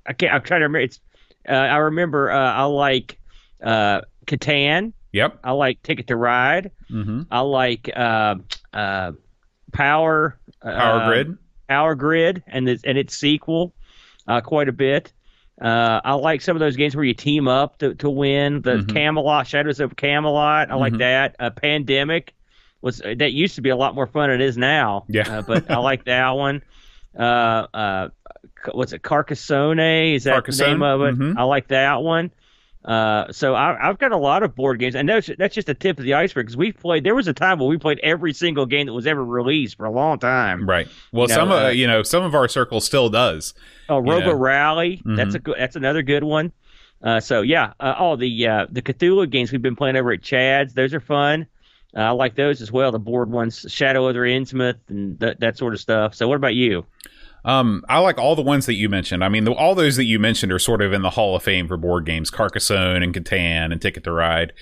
I 0.06 0.14
can't. 0.14 0.34
I'm 0.34 0.42
trying 0.42 0.62
to 0.62 0.66
remember. 0.66 0.80
It's. 0.80 1.00
Uh, 1.48 1.54
I 1.54 1.78
remember. 1.78 2.30
Uh, 2.32 2.54
I 2.54 2.64
like 2.64 3.18
uh, 3.64 4.02
Catan. 4.26 4.94
Yep. 5.14 5.40
I 5.44 5.52
like 5.52 5.84
Ticket 5.84 6.08
to 6.08 6.16
Ride. 6.16 6.72
Mm-hmm. 6.90 7.24
I 7.30 7.40
like 7.42 7.90
uh, 7.96 8.36
uh, 8.74 9.12
Power. 9.74 10.40
Power 10.62 11.02
uh, 11.02 11.08
Grid. 11.08 11.38
Power 11.68 11.96
Grid, 11.96 12.44
and 12.48 12.68
its 12.70 12.84
and 12.84 12.98
its 12.98 13.16
sequel, 13.18 13.74
uh, 14.28 14.42
quite 14.42 14.68
a 14.70 14.74
bit. 14.74 15.12
Uh, 15.62 16.02
I 16.04 16.14
like 16.14 16.42
some 16.42 16.56
of 16.56 16.60
those 16.60 16.76
games 16.76 16.96
where 16.96 17.06
you 17.06 17.14
team 17.14 17.48
up 17.48 17.78
to, 17.80 17.94
to 17.96 18.10
win. 18.10 18.62
The 18.62 18.78
Mhm. 18.78 18.94
Camelot, 18.94 19.48
Shadows 19.48 19.80
of 19.80 19.96
Camelot, 19.96 20.72
I 20.72 20.76
like 20.76 20.94
Mhm. 20.94 21.00
that. 21.00 21.36
Uh, 21.40 21.50
Pandemic 21.52 22.34
was 22.82 22.98
that 23.00 23.32
used 23.32 23.56
to 23.56 23.62
be 23.62 23.70
a 23.70 23.76
lot 23.76 23.94
more 23.96 24.08
fun 24.08 24.30
than 24.30 24.42
it 24.42 24.44
is 24.46 24.58
now. 24.58 25.06
Yeah. 25.08 25.42
but 25.46 25.70
I 25.70 25.78
like 25.78 26.06
that 26.06 26.30
one. 26.36 26.62
Uh, 27.18 27.68
uh, 27.74 28.10
what's 28.72 28.94
it? 28.94 29.02
Carcassonne 29.04 30.14
is 30.16 30.24
that 30.24 30.32
the 30.32 30.42
Carcassonne? 30.42 30.72
name 30.72 30.82
of 30.84 31.02
it? 31.02 31.16
Mhm. 31.20 31.38
I 31.38 31.44
like 31.44 31.68
that 31.68 32.02
one. 32.02 32.32
Uh, 32.84 33.32
so 33.32 33.54
I, 33.54 33.90
I've 33.90 34.00
got 34.00 34.12
a 34.12 34.18
lot 34.18 34.42
of 34.42 34.56
board 34.56 34.80
games, 34.80 34.96
and 34.96 35.08
that's 35.08 35.30
that's 35.38 35.54
just 35.54 35.68
the 35.68 35.74
tip 35.76 36.00
of 36.00 36.04
the 36.06 36.16
iceberg. 36.16 36.48
Because 36.48 36.58
we 36.58 36.72
played, 36.72 37.04
there 37.04 37.14
was 37.14 37.28
a 37.28 37.34
time 37.34 37.60
when 37.60 37.70
we 37.70 37.78
played 37.78 38.00
every 38.02 38.34
single 38.34 38.66
game 38.66 38.88
that 38.88 38.94
was 38.94 39.06
ever 39.06 39.24
released 39.24 39.78
for 39.78 39.86
a 39.86 39.92
long 39.92 40.18
time. 40.18 40.68
Right. 40.68 40.88
Well, 41.12 41.28
No, 41.28 41.36
some 41.36 41.52
uh, 41.52 41.66
uh, 41.66 41.70
you 41.70 41.86
know 41.86 42.02
some 42.02 42.24
of 42.24 42.34
our 42.34 42.48
circle 42.48 42.82
still 42.82 43.10
does. 43.10 43.54
Oh. 43.88 44.00
Robo 44.00 44.34
Rally, 44.34 45.02
that's 45.06 45.32
Mhm. 45.32 45.36
a 45.36 45.40
good, 45.40 45.56
that's 45.60 45.76
another 45.76 46.02
good 46.02 46.24
one. 46.24 46.52
Uh, 47.04 47.20
so 47.20 47.42
yeah, 47.42 47.74
uh, 47.80 47.96
oh 48.00 48.16
the 48.16 48.48
uh, 48.48 48.66
the 48.72 48.82
Cthulhu 48.82 49.30
games 49.30 49.52
we've 49.52 49.62
been 49.62 49.76
playing 49.76 49.96
over 49.96 50.12
at 50.12 50.22
Chad's, 50.24 50.74
those 50.74 50.94
are 50.94 51.00
fun. 51.00 51.46
Uh, 51.96 52.00
I 52.02 52.10
like 52.12 52.36
those 52.36 52.62
as 52.62 52.72
well. 52.72 52.92
The 52.92 53.00
board 53.00 53.30
ones, 53.30 53.66
Shadow 53.68 54.08
of 54.08 54.14
the 54.16 54.22
Innsmouth, 54.22 54.78
and 54.90 55.20
that 55.20 55.40
that 55.40 55.58
sort 55.58 55.74
of 55.74 55.80
stuff. 55.80 56.16
So 56.16 56.28
what 56.28 56.36
about 56.36 56.56
you? 56.56 56.86
Um, 57.44 57.84
I 57.90 58.00
like 58.00 58.18
all 58.20 58.36
the 58.36 58.42
ones 58.42 58.66
that 58.68 58.76
you 58.76 58.88
mentioned. 58.90 59.24
I 59.24 59.30
mean, 59.30 59.46
the, 59.46 59.54
all 59.54 59.74
those 59.76 59.96
that 59.96 60.06
you 60.06 60.20
mentioned 60.20 60.52
are 60.52 60.60
sort 60.60 60.82
of 60.82 60.94
in 60.94 61.02
the 61.02 61.10
Hall 61.12 61.36
of 61.36 61.44
Fame 61.44 61.68
for 61.68 61.78
board 61.78 62.06
games: 62.06 62.30
Carcassonne 62.30 63.02
and 63.04 63.14
Catan 63.14 63.72
and 63.72 63.82
Ticket 63.82 64.04
to 64.04 64.12
Ride. 64.12 64.54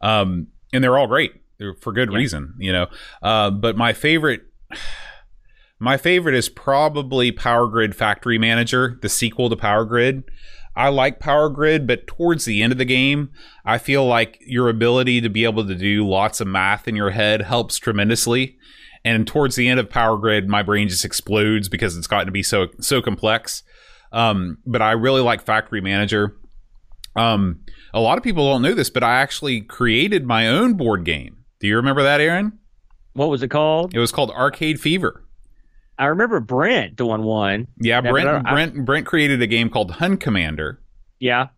Um, 0.00 0.48
and 0.72 0.84
they're 0.84 0.96
all 0.98 1.06
great 1.08 1.32
They're 1.58 1.74
for 1.74 1.92
good 1.92 2.10
Yeah. 2.12 2.18
reason, 2.18 2.54
you 2.58 2.72
know. 2.72 2.86
Uh, 3.22 3.50
but 3.50 3.76
my 3.76 3.92
favorite, 3.92 4.42
my 5.78 5.96
favorite 5.96 6.34
is 6.34 6.48
probably 6.48 7.32
Power 7.32 7.66
Grid 7.68 7.94
Factory 7.96 8.38
Manager, 8.38 8.98
the 9.02 9.08
sequel 9.08 9.48
to 9.50 9.56
Power 9.56 9.84
Grid. 9.84 10.24
I 10.76 10.90
like 10.90 11.18
Power 11.18 11.48
Grid, 11.48 11.86
but 11.88 12.06
towards 12.06 12.44
the 12.44 12.62
end 12.62 12.70
of 12.72 12.78
the 12.78 12.84
game, 12.84 13.30
I 13.64 13.78
feel 13.78 14.06
like 14.06 14.38
your 14.46 14.68
ability 14.68 15.20
to 15.22 15.28
be 15.28 15.42
able 15.44 15.66
to 15.66 15.74
do 15.74 16.06
lots 16.08 16.40
of 16.40 16.46
math 16.46 16.86
in 16.86 16.94
your 16.94 17.10
head 17.10 17.42
helps 17.42 17.78
tremendously. 17.78 18.56
And 19.04 19.26
towards 19.26 19.56
the 19.56 19.68
end 19.68 19.78
of 19.80 19.88
Power 19.88 20.16
Grid, 20.18 20.48
my 20.48 20.62
brain 20.62 20.88
just 20.88 21.04
explodes 21.04 21.68
because 21.68 21.96
it's 21.96 22.06
gotten 22.06 22.26
to 22.26 22.32
be 22.32 22.42
so 22.42 22.68
so 22.80 23.00
complex. 23.00 23.62
Um, 24.12 24.58
but 24.66 24.82
I 24.82 24.92
really 24.92 25.20
like 25.20 25.42
Factory 25.44 25.80
Manager. 25.80 26.36
Um, 27.16 27.60
a 27.92 28.00
lot 28.00 28.18
of 28.18 28.24
people 28.24 28.50
don't 28.50 28.62
know 28.62 28.74
this, 28.74 28.90
but 28.90 29.02
I 29.02 29.16
actually 29.20 29.60
created 29.62 30.26
my 30.26 30.48
own 30.48 30.74
board 30.74 31.04
game. 31.04 31.44
Do 31.60 31.66
you 31.66 31.76
remember 31.76 32.02
that, 32.02 32.20
Aaron? 32.20 32.58
What 33.14 33.28
was 33.30 33.42
it 33.42 33.48
called? 33.48 33.94
It 33.94 33.98
was 33.98 34.12
called 34.12 34.30
Arcade 34.30 34.80
Fever. 34.80 35.24
I 35.98 36.06
remember 36.06 36.38
Brent 36.38 36.94
doing 36.94 37.22
one. 37.22 37.66
Yeah, 37.80 38.00
Brent 38.00 38.28
I- 38.28 38.52
Brent 38.52 38.84
Brent 38.84 39.06
created 39.06 39.42
a 39.42 39.46
game 39.48 39.68
called 39.68 39.92
Hun 39.92 40.16
Commander, 40.16 40.80
Yeah, 41.18 41.48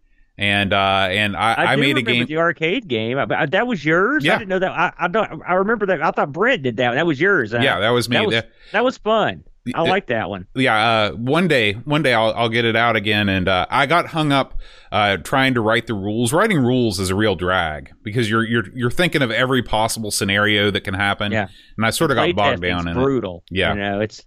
and 0.40 0.72
uh, 0.72 1.06
and 1.10 1.36
I, 1.36 1.52
I, 1.52 1.64
I, 1.72 1.76
made 1.76 1.98
a 1.98 2.02
game. 2.02 2.24
the 2.24 2.38
arcade 2.38 2.88
game. 2.88 3.18
I- 3.18 3.46
that 3.46 3.66
was 3.66 3.84
yours. 3.84 4.24
Yeah. 4.24 4.36
I 4.36 4.38
didn't 4.38 4.48
know 4.48 4.58
that. 4.58 4.70
I, 4.72 4.92
I 4.98 5.08
don't. 5.08 5.42
I 5.46 5.54
remember 5.54 5.86
that. 5.86 6.02
I 6.02 6.10
thought 6.10 6.32
Brent 6.32 6.62
did 6.62 6.78
that. 6.78 6.94
That 6.94 7.06
was 7.06 7.20
yours. 7.20 7.52
Uh, 7.52 7.58
yeah, 7.58 7.78
that 7.78 7.90
was 7.90 8.08
me. 8.08 8.16
that 8.16 8.26
was 8.26 8.42
that 8.72 8.84
was 8.84 8.96
fun. 8.98 9.44
I 9.74 9.82
like 9.82 10.06
that 10.06 10.30
one. 10.30 10.46
yeah 10.56 10.74
uh, 10.74 11.10
one 11.12 11.46
day 11.46 11.74
one 11.74 12.02
day 12.02 12.14
I'll, 12.14 12.32
I'll 12.32 12.48
get 12.48 12.64
it 12.64 12.74
out 12.74 12.96
again 12.96 13.28
and 13.28 13.46
uh, 13.46 13.66
i 13.70 13.84
got 13.86 14.06
hung 14.06 14.32
up 14.32 14.58
uh, 14.90 15.18
trying 15.18 15.54
to 15.54 15.60
write 15.60 15.86
the 15.86 15.94
rules 15.94 16.32
writing 16.32 16.58
rules 16.58 16.98
is 16.98 17.10
a 17.10 17.14
real 17.14 17.36
drag 17.36 17.92
because 18.02 18.28
you're 18.28 18.42
you're 18.44 18.64
you're 18.74 18.90
thinking 18.90 19.20
of 19.22 19.30
every 19.30 19.62
possible 19.62 20.10
scenario 20.10 20.70
that 20.72 20.80
can 20.80 20.94
happen 20.94 21.30
Yeah. 21.30 21.48
and 21.76 21.86
i 21.86 21.90
sort 21.90 22.10
of 22.10 22.16
got 22.16 22.34
bogged 22.34 22.62
down 22.62 22.88
in 22.88 22.96
it 22.96 23.00
brutal. 23.00 23.44
Yeah. 23.50 23.74
you 23.74 23.80
know 23.80 24.00
it's. 24.00 24.24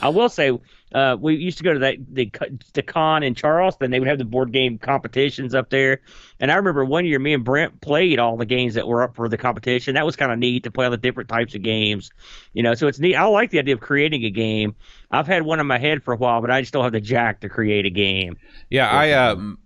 I 0.00 0.10
will 0.10 0.28
say, 0.28 0.56
uh, 0.96 1.14
we 1.14 1.36
used 1.36 1.58
to 1.58 1.64
go 1.64 1.74
to 1.74 1.78
that 1.80 1.96
the 2.10 2.32
the 2.72 2.82
con 2.82 3.22
in 3.22 3.34
Charleston. 3.34 3.90
They 3.90 3.98
would 3.98 4.08
have 4.08 4.16
the 4.16 4.24
board 4.24 4.50
game 4.50 4.78
competitions 4.78 5.54
up 5.54 5.68
there, 5.68 6.00
and 6.40 6.50
I 6.50 6.54
remember 6.54 6.86
one 6.86 7.04
year 7.04 7.18
me 7.18 7.34
and 7.34 7.44
Brent 7.44 7.82
played 7.82 8.18
all 8.18 8.38
the 8.38 8.46
games 8.46 8.72
that 8.74 8.88
were 8.88 9.02
up 9.02 9.14
for 9.14 9.28
the 9.28 9.36
competition. 9.36 9.94
That 9.94 10.06
was 10.06 10.16
kind 10.16 10.32
of 10.32 10.38
neat 10.38 10.62
to 10.64 10.70
play 10.70 10.86
all 10.86 10.90
the 10.90 10.96
different 10.96 11.28
types 11.28 11.54
of 11.54 11.60
games, 11.60 12.10
you 12.54 12.62
know. 12.62 12.72
So 12.72 12.88
it's 12.88 12.98
neat. 12.98 13.14
I 13.14 13.24
like 13.24 13.50
the 13.50 13.58
idea 13.58 13.74
of 13.74 13.80
creating 13.80 14.24
a 14.24 14.30
game. 14.30 14.74
I've 15.10 15.26
had 15.26 15.42
one 15.42 15.60
in 15.60 15.66
my 15.66 15.78
head 15.78 16.02
for 16.02 16.14
a 16.14 16.16
while, 16.16 16.40
but 16.40 16.50
I 16.50 16.62
just 16.62 16.72
don't 16.72 16.84
have 16.84 16.92
the 16.92 17.00
jack 17.02 17.40
to 17.40 17.50
create 17.50 17.84
a 17.84 17.90
game. 17.90 18.38
yeah 18.70 18.88
i 18.88 19.12
um 19.12 19.58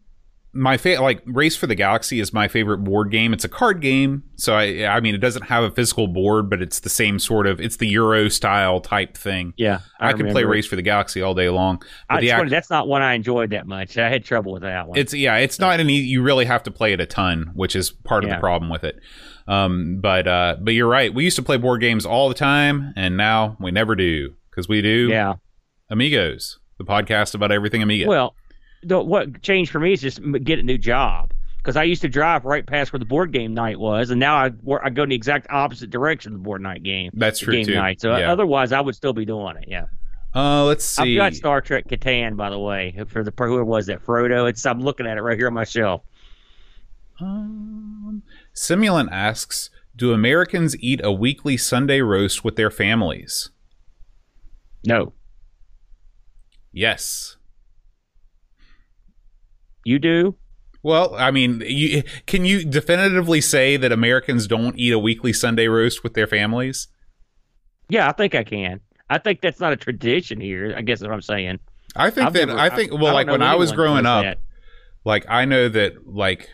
my 0.53 0.77
favorite, 0.77 1.03
like 1.03 1.23
Race 1.27 1.57
for 1.57 1.67
the 1.67 1.77
Galaxy 1.77 2.19
is 2.19 2.33
my 2.33 2.49
favorite 2.49 2.79
board 2.79 3.11
game. 3.11 3.33
It's 3.33 3.45
a 3.45 3.49
card 3.49 3.81
game, 3.81 4.25
so 4.35 4.55
I 4.55 4.85
I 4.87 5.01
mean 5.01 5.15
it 5.15 5.19
doesn't 5.19 5.45
have 5.45 5.63
a 5.63 5.71
physical 5.71 6.09
board, 6.09 6.51
but 6.51 6.61
it's 6.61 6.81
the 6.81 6.89
same 6.89 7.19
sort 7.21 7.47
of 7.47 7.61
it's 7.61 7.77
the 7.77 7.87
Euro 7.89 8.29
style 8.29 8.81
type 8.81 9.17
thing. 9.17 9.55
Yeah, 9.57 9.81
I, 10.01 10.13
can 10.13 10.29
play. 10.31 10.45
Race 10.45 10.67
for 10.67 10.75
the 10.75 10.83
Galaxy 10.83 11.23
all 11.23 11.35
day 11.35 11.49
long. 11.49 11.83
I, 12.09 12.21
the 12.21 12.33
act- 12.33 12.41
funny, 12.41 12.51
that's 12.51 12.71
not 12.71 12.89
one 12.89 13.03
I 13.03 13.15
enjoyed 13.15 13.51
that 13.51 13.67
much. 13.67 13.97
I 13.97 14.09
had 14.09 14.25
trouble 14.25 14.53
with 14.53 14.63
that 14.63 14.89
one. 14.89 14.99
it's 14.99 15.15
yeah, 15.15 15.37
it's 15.37 15.61
not 15.61 15.79
any. 15.79 15.95
You 15.95 16.23
really 16.23 16.47
have 16.47 16.65
to 16.65 16.71
play 16.73 16.93
it 16.93 17.01
a 17.01 17.07
ton, 17.07 17.53
which 17.55 17.77
is 17.77 17.91
part 17.91 18.25
of 18.25 18.31
the 18.31 18.39
problem 18.39 18.71
with 18.71 18.83
it. 18.83 18.99
Um, 19.47 19.99
but 20.01 20.27
uh, 20.27 20.57
but 20.61 20.75
you're 20.75 20.89
right. 20.89 21.15
We 21.15 21.25
used 21.25 21.37
to 21.37 21.43
play 21.43 21.59
board 21.59 21.81
games 21.81 22.05
all 22.05 22.29
the 22.29 22.35
time, 22.35 22.93
and 22.97 23.17
now 23.17 23.57
we 23.61 23.71
never 23.71 23.95
do 23.95 24.35
because 24.51 24.69
we 24.69 24.83
do 24.83 25.09
yeah. 25.09 25.35
Amigos, 25.89 26.59
the 26.79 26.85
podcast 26.85 27.35
about 27.35 27.53
everything 27.53 27.83
Amiga. 27.83 28.09
Well, 28.09 28.35
the, 28.83 29.01
what 29.01 29.43
changed 29.43 29.71
for 29.71 29.81
me 29.81 29.93
is 29.93 30.01
just 30.01 30.21
get 30.45 30.59
a 30.59 30.63
new 30.63 30.79
job 30.79 31.33
because 31.59 31.77
I 31.77 31.83
used 31.83 32.03
to 32.03 32.09
drive 32.09 32.45
right 32.45 32.67
past 32.67 32.93
where 32.93 32.99
the 32.99 33.05
board 33.05 33.33
game 33.33 33.53
night 33.53 33.79
was, 33.79 34.11
and 34.11 34.19
now 34.19 34.37
I 34.37 34.51
I 34.83 34.91
go 34.91 35.03
in 35.03 35.11
the 35.11 35.15
exact 35.15 35.47
opposite 35.51 35.91
direction 35.91 36.33
of 36.33 36.39
the 36.39 36.43
board 36.43 36.63
night 36.63 36.83
game. 36.83 37.11
That's 37.15 37.41
true 37.41 37.55
game 37.55 37.67
too. 37.67 37.75
night. 37.75 38.01
So 38.01 38.17
yeah. 38.17 38.33
otherwise, 38.33 38.73
I 38.73 38.81
would 38.81 38.95
still 38.95 39.13
be 39.13 39.25
doing 39.25 39.57
it. 39.57 39.65
Yeah. 39.69 39.87
uh, 40.35 40.65
let's 40.65 40.85
see. 40.85 41.03
I've 41.03 41.17
got 41.17 41.35
Star 41.35 41.61
Trek 41.61 41.89
Catan, 41.89 42.37
by 42.37 42.51
the 42.51 42.59
way, 42.59 42.95
for 43.09 43.23
the 43.23 43.33
who 43.37 43.65
was 43.65 43.87
that 43.87 44.05
Frodo. 44.05 44.49
It's 44.49 44.65
I'm 44.65 44.81
looking 44.81 45.07
at 45.07 45.19
it 45.19 45.23
right 45.23 45.37
here 45.37 45.49
on 45.49 45.55
my 45.55 45.65
shelf. 45.65 46.03
Um, 47.21 48.23
Simulant 48.55 49.11
asks, 49.13 49.69
"Do 49.95 50.13
Americans 50.15 50.75
eat 50.79 51.01
a 51.05 51.13
weekly 51.13 51.57
Sunday 51.57 52.01
roast 52.01 52.45
with 52.45 52.57
their 52.57 52.71
families?" 52.71 53.51
No, 54.87 55.13
Yes. 56.73 57.37
You 59.85 59.99
do. 59.99 60.37
Well, 60.83 61.15
I 61.15 61.31
mean, 61.31 61.63
you, 61.67 62.03
can 62.27 62.45
you 62.45 62.65
definitively 62.65 63.41
say 63.41 63.77
that 63.77 63.93
Americans 63.93 64.47
don't 64.47 64.79
eat 64.79 64.93
a 64.93 64.99
weekly 64.99 65.33
Sunday 65.33 65.69
roast 65.69 66.03
with 66.03 66.15
their 66.15 66.27
families? 66.27 66.89
Yeah, 67.91 68.09
I 68.09 68.13
think 68.13 68.35
I 68.35 68.45
can. 68.45 68.81
I 69.11 69.19
think 69.19 69.41
that's 69.41 69.61
not 69.61 69.73
a 69.73 69.77
tradition 69.77 70.41
here. 70.41 70.73
I 70.77 70.83
guess 70.83 71.01
is 71.01 71.05
what 71.07 71.13
I'm 71.13 71.21
saying. 71.21 71.59
I 71.97 72.11
think 72.11 72.29
I've 72.29 72.33
that 72.35 72.47
never- 72.47 72.59
I 72.59 72.71
think 72.71 72.93
well, 72.93 73.01
don't 73.07 73.15
like 73.15 73.27
know 73.27 73.33
when 73.33 73.43
I 73.43 73.57
was 73.57 73.73
growing 73.73 74.07
up, 74.07 74.23
that. 74.23 74.39
like 75.05 75.27
I 75.29 75.45
know 75.45 75.69
that 75.69 76.07
like 76.07 76.49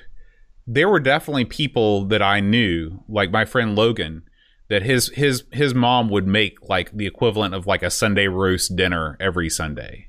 there 0.67 0.89
were 0.89 0.99
definitely 0.99 1.45
people 1.45 2.07
that 2.07 2.23
I 2.23 2.41
knew, 2.41 3.05
like 3.09 3.31
my 3.31 3.45
friend 3.45 3.77
Logan, 3.77 4.23
that 4.71 4.83
his 4.83 5.11
his 5.11 5.45
his 5.53 5.75
mom 5.75 6.09
would 6.09 6.27
make 6.27 6.55
like 6.69 6.91
the 6.91 7.07
equivalent 7.07 7.55
of 7.55 7.67
like 7.67 7.83
a 7.83 7.91
Sunday 7.91 8.27
roast 8.27 8.75
dinner 8.75 9.17
every 9.21 9.51
Sunday. 9.51 10.09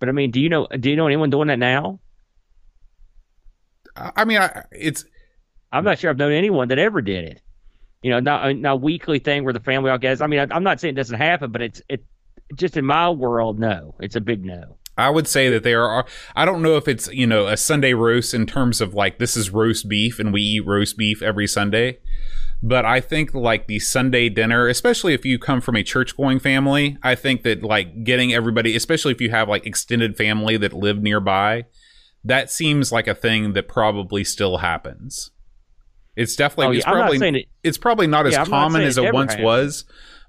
But 0.00 0.08
I 0.08 0.12
mean, 0.12 0.30
do 0.30 0.40
you 0.40 0.48
know? 0.48 0.66
Do 0.66 0.90
you 0.90 0.96
know 0.96 1.06
anyone 1.06 1.30
doing 1.30 1.48
that 1.48 1.58
now? 1.58 2.00
I 3.96 4.24
mean, 4.24 4.38
I, 4.38 4.64
it's 4.72 5.04
I'm 5.70 5.84
not 5.84 5.98
sure 5.98 6.10
I've 6.10 6.16
known 6.16 6.32
anyone 6.32 6.68
that 6.68 6.78
ever 6.78 7.00
did 7.00 7.24
it. 7.24 7.42
You 8.02 8.10
know, 8.10 8.20
not 8.20 8.56
not 8.56 8.72
a 8.72 8.76
weekly 8.76 9.18
thing 9.18 9.44
where 9.44 9.52
the 9.52 9.60
family 9.60 9.90
all 9.90 9.98
gets. 9.98 10.20
I 10.20 10.26
mean, 10.26 10.40
I, 10.40 10.54
I'm 10.54 10.64
not 10.64 10.80
saying 10.80 10.94
it 10.94 10.96
doesn't 10.96 11.18
happen, 11.18 11.52
but 11.52 11.62
it's 11.62 11.82
it 11.88 12.04
just 12.54 12.76
in 12.76 12.84
my 12.84 13.10
world, 13.10 13.58
no, 13.58 13.94
it's 14.00 14.16
a 14.16 14.20
big 14.20 14.44
no. 14.44 14.76
I 14.96 15.10
would 15.10 15.28
say 15.28 15.48
that 15.50 15.62
there 15.62 15.84
are. 15.84 16.04
I 16.34 16.44
don't 16.44 16.62
know 16.62 16.76
if 16.76 16.88
it's 16.88 17.08
you 17.12 17.26
know 17.26 17.46
a 17.46 17.56
Sunday 17.56 17.94
roast 17.94 18.34
in 18.34 18.46
terms 18.46 18.80
of 18.80 18.94
like 18.94 19.18
this 19.18 19.36
is 19.36 19.50
roast 19.50 19.88
beef 19.88 20.18
and 20.18 20.32
we 20.32 20.40
eat 20.40 20.66
roast 20.66 20.96
beef 20.96 21.22
every 21.22 21.46
Sunday, 21.46 21.98
but 22.62 22.84
I 22.84 23.00
think 23.00 23.34
like 23.34 23.66
the 23.66 23.78
Sunday 23.78 24.28
dinner, 24.28 24.68
especially 24.68 25.14
if 25.14 25.24
you 25.24 25.38
come 25.38 25.60
from 25.60 25.76
a 25.76 25.82
church 25.82 26.16
going 26.16 26.38
family, 26.38 26.98
I 27.02 27.14
think 27.14 27.42
that 27.42 27.62
like 27.62 28.04
getting 28.04 28.32
everybody, 28.34 28.76
especially 28.76 29.12
if 29.12 29.20
you 29.20 29.30
have 29.30 29.48
like 29.48 29.66
extended 29.66 30.16
family 30.16 30.56
that 30.58 30.72
live 30.72 31.02
nearby, 31.02 31.64
that 32.24 32.50
seems 32.50 32.92
like 32.92 33.06
a 33.06 33.14
thing 33.14 33.54
that 33.54 33.66
probably 33.66 34.24
still 34.24 34.58
happens. 34.58 35.30
It's 36.16 36.36
definitely 36.36 36.66
Oh, 36.66 36.78
it's 36.78 36.86
yeah, 36.86 36.90
I'm 36.90 36.98
not 36.98 37.02
probably 37.02 37.18
saying 37.18 37.34
it. 37.36 37.46
it's 37.62 37.78
probably 37.78 38.06
not 38.06 38.26
as 38.26 38.34
Yeah, 38.34 38.42
I'm 38.42 38.50
not 38.50 38.62
common 38.62 38.82
as 38.82 38.98
it 38.98 39.04
it 39.04 39.14
once 39.14 39.36
was, 39.38 39.84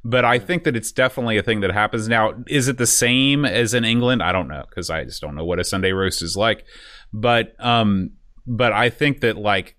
but 0.06 0.24
I 0.24 0.40
think 0.40 0.64
that 0.64 0.78
it's 0.78 0.92
definitely 0.92 1.38
a 1.38 1.44
thing 1.44 1.60
that 1.62 1.72
happens 1.72 2.08
now. 2.08 2.34
Is 2.48 2.70
it 2.70 2.78
the 2.78 2.88
same 2.88 3.44
as 3.44 3.74
in 3.74 3.84
England? 3.84 4.24
I 4.24 4.32
don't 4.32 4.48
know 4.48 4.64
because 4.70 4.90
I 4.90 5.04
just 5.04 5.22
don't 5.22 5.36
know 5.36 5.44
what 5.44 5.60
a 5.60 5.66
Sunday 5.66 5.92
roast 5.92 6.22
is 6.22 6.38
like. 6.38 6.66
But 7.12 7.56
um, 7.60 8.12
but 8.48 8.72
I 8.72 8.90
think 8.90 9.20
that 9.20 9.36
like 9.36 9.76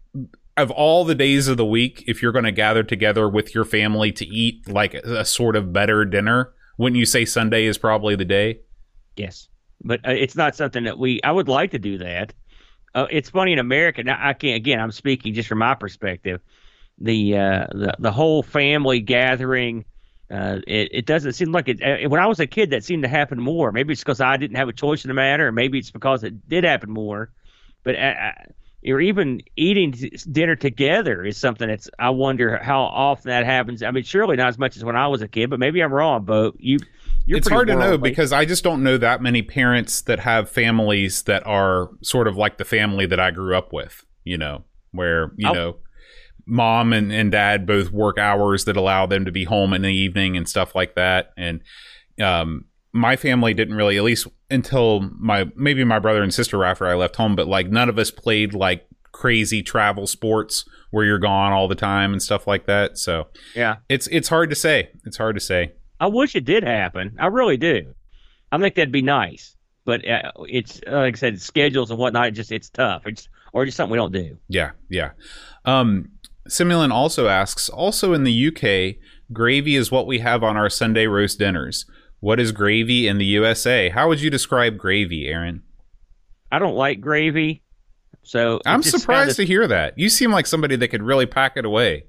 of 0.56 0.70
all 0.70 1.04
the 1.04 1.14
days 1.14 1.48
of 1.48 1.56
the 1.56 1.64
week, 1.64 2.04
if 2.06 2.22
you're 2.22 2.32
going 2.32 2.44
to 2.44 2.52
gather 2.52 2.82
together 2.82 3.28
with 3.28 3.54
your 3.54 3.64
family 3.64 4.12
to 4.12 4.26
eat 4.26 4.68
like 4.68 4.94
a, 4.94 5.24
sort 5.24 5.56
of 5.56 5.72
better 5.72 6.04
dinner, 6.04 6.52
wouldn't 6.78 6.98
you 6.98 7.06
say 7.06 7.24
Sunday 7.24 7.64
is 7.64 7.78
probably 7.78 8.16
the 8.16 8.24
day? 8.24 8.60
Yes, 9.16 9.48
but 9.82 10.06
uh, 10.06 10.12
it's 10.12 10.36
not 10.36 10.54
something 10.54 10.84
that 10.84 10.98
we. 10.98 11.20
I 11.22 11.32
would 11.32 11.48
like 11.48 11.70
to 11.72 11.78
do 11.78 11.98
that. 11.98 12.34
Uh, 12.94 13.06
it's 13.10 13.30
funny 13.30 13.52
in 13.52 13.58
America. 13.58 14.02
Now, 14.02 14.18
I 14.20 14.34
can't. 14.34 14.56
Again, 14.56 14.80
I'm 14.80 14.92
speaking 14.92 15.34
just 15.34 15.48
from 15.48 15.58
my 15.58 15.74
perspective. 15.74 16.40
The 16.98 17.36
uh, 17.36 17.66
the 17.72 17.94
the 17.98 18.12
whole 18.12 18.42
family 18.42 19.00
gathering. 19.00 19.84
Uh, 20.30 20.60
it, 20.66 20.88
it 20.92 21.06
doesn't 21.06 21.34
seem 21.34 21.52
like 21.52 21.68
it. 21.68 21.82
Uh, 21.82 22.08
when 22.08 22.20
I 22.20 22.26
was 22.26 22.40
a 22.40 22.46
kid, 22.46 22.70
that 22.70 22.84
seemed 22.84 23.02
to 23.02 23.08
happen 23.08 23.38
more. 23.38 23.70
Maybe 23.70 23.92
it's 23.92 24.02
because 24.02 24.22
I 24.22 24.38
didn't 24.38 24.56
have 24.56 24.68
a 24.68 24.72
choice 24.72 25.04
in 25.04 25.08
the 25.08 25.14
matter, 25.14 25.48
or 25.48 25.52
maybe 25.52 25.78
it's 25.78 25.90
because 25.90 26.24
it 26.24 26.48
did 26.48 26.64
happen 26.64 26.90
more. 26.90 27.30
But 27.84 27.96
uh, 27.96 28.32
or 28.86 29.00
even 29.00 29.40
eating 29.56 29.92
dinner 30.30 30.56
together 30.56 31.24
is 31.24 31.36
something 31.36 31.68
that's. 31.68 31.88
I 31.98 32.10
wonder 32.10 32.58
how 32.58 32.82
often 32.82 33.28
that 33.30 33.44
happens. 33.44 33.82
I 33.82 33.90
mean, 33.90 34.02
surely 34.04 34.36
not 34.36 34.48
as 34.48 34.58
much 34.58 34.76
as 34.76 34.84
when 34.84 34.96
I 34.96 35.08
was 35.08 35.22
a 35.22 35.28
kid, 35.28 35.50
but 35.50 35.58
maybe 35.58 35.82
I'm 35.82 35.92
wrong. 35.92 36.24
But 36.24 36.54
you. 36.58 36.78
You're 37.24 37.38
it's 37.38 37.48
hard 37.48 37.68
to 37.68 37.76
know 37.76 37.98
because 37.98 38.32
I 38.32 38.44
just 38.44 38.64
don't 38.64 38.82
know 38.82 38.98
that 38.98 39.22
many 39.22 39.42
parents 39.42 40.02
that 40.02 40.18
have 40.18 40.50
families 40.50 41.22
that 41.22 41.46
are 41.46 41.90
sort 42.02 42.26
of 42.26 42.36
like 42.36 42.58
the 42.58 42.64
family 42.64 43.06
that 43.06 43.20
I 43.20 43.30
grew 43.30 43.56
up 43.56 43.72
with, 43.72 44.04
you 44.24 44.36
know, 44.36 44.64
where, 44.90 45.30
you 45.36 45.48
Oh. 45.48 45.52
know, 45.52 45.76
mom 46.46 46.92
and, 46.92 47.12
and 47.12 47.30
dad 47.30 47.64
both 47.64 47.92
work 47.92 48.18
hours 48.18 48.64
that 48.64 48.76
allow 48.76 49.06
them 49.06 49.24
to 49.26 49.30
be 49.30 49.44
home 49.44 49.72
in 49.72 49.82
the 49.82 49.94
evening 49.94 50.36
and 50.36 50.48
stuff 50.48 50.74
like 50.74 50.96
that. 50.96 51.30
And 51.36 51.60
um, 52.20 52.64
my 52.92 53.16
family 53.16 53.54
didn't 53.54 53.74
really, 53.74 53.96
at 53.96 54.04
least 54.04 54.26
until 54.50 55.10
my, 55.18 55.50
maybe 55.56 55.84
my 55.84 55.98
brother 55.98 56.22
and 56.22 56.32
sister 56.32 56.64
after 56.64 56.86
I 56.86 56.94
left 56.94 57.16
home, 57.16 57.34
but 57.34 57.46
like 57.46 57.68
none 57.68 57.88
of 57.88 57.98
us 57.98 58.10
played 58.10 58.54
like 58.54 58.86
crazy 59.12 59.62
travel 59.62 60.06
sports 60.06 60.64
where 60.90 61.04
you're 61.04 61.18
gone 61.18 61.52
all 61.52 61.68
the 61.68 61.74
time 61.74 62.12
and 62.12 62.22
stuff 62.22 62.46
like 62.46 62.66
that. 62.66 62.98
So 62.98 63.28
yeah. 63.54 63.76
it's, 63.88 64.06
it's 64.08 64.28
hard 64.28 64.50
to 64.50 64.56
say. 64.56 64.90
It's 65.04 65.16
hard 65.16 65.36
to 65.36 65.40
say. 65.40 65.72
I 66.00 66.06
wish 66.06 66.36
it 66.36 66.44
did 66.44 66.64
happen. 66.64 67.16
I 67.18 67.26
really 67.26 67.56
do. 67.56 67.94
I 68.50 68.58
think 68.58 68.74
that'd 68.74 68.92
be 68.92 69.02
nice. 69.02 69.56
But 69.84 70.06
uh, 70.08 70.32
it's 70.48 70.80
uh, 70.86 70.92
like 70.92 71.16
I 71.16 71.18
said, 71.18 71.40
schedules 71.40 71.90
and 71.90 71.98
whatnot. 71.98 72.28
It 72.28 72.30
just 72.32 72.52
it's 72.52 72.70
tough. 72.70 73.02
It's 73.06 73.28
or 73.52 73.64
just 73.64 73.76
something 73.76 73.92
we 73.92 73.98
don't 73.98 74.12
do. 74.12 74.38
Yeah, 74.48 74.72
yeah. 74.88 75.10
Um, 75.64 76.10
Simulant 76.48 76.92
also 76.92 77.28
asks, 77.28 77.68
also 77.68 78.12
in 78.12 78.24
the 78.24 78.48
UK, 78.48 78.96
gravy 79.32 79.76
is 79.76 79.90
what 79.90 80.06
we 80.06 80.18
have 80.20 80.42
on 80.42 80.56
our 80.56 80.68
Sunday 80.70 81.06
roast 81.06 81.38
dinners. 81.38 81.86
What 82.22 82.38
is 82.38 82.52
gravy 82.52 83.08
in 83.08 83.18
the 83.18 83.24
USA? 83.24 83.88
How 83.88 84.06
would 84.06 84.20
you 84.20 84.30
describe 84.30 84.78
gravy, 84.78 85.26
Aaron? 85.26 85.62
I 86.52 86.60
don't 86.60 86.76
like 86.76 87.00
gravy, 87.00 87.64
so 88.22 88.60
I'm 88.64 88.84
surprised 88.84 89.30
kinda- 89.30 89.34
to 89.34 89.44
hear 89.44 89.66
that. 89.66 89.98
You 89.98 90.08
seem 90.08 90.30
like 90.30 90.46
somebody 90.46 90.76
that 90.76 90.86
could 90.86 91.02
really 91.02 91.26
pack 91.26 91.56
it 91.56 91.64
away. 91.64 92.04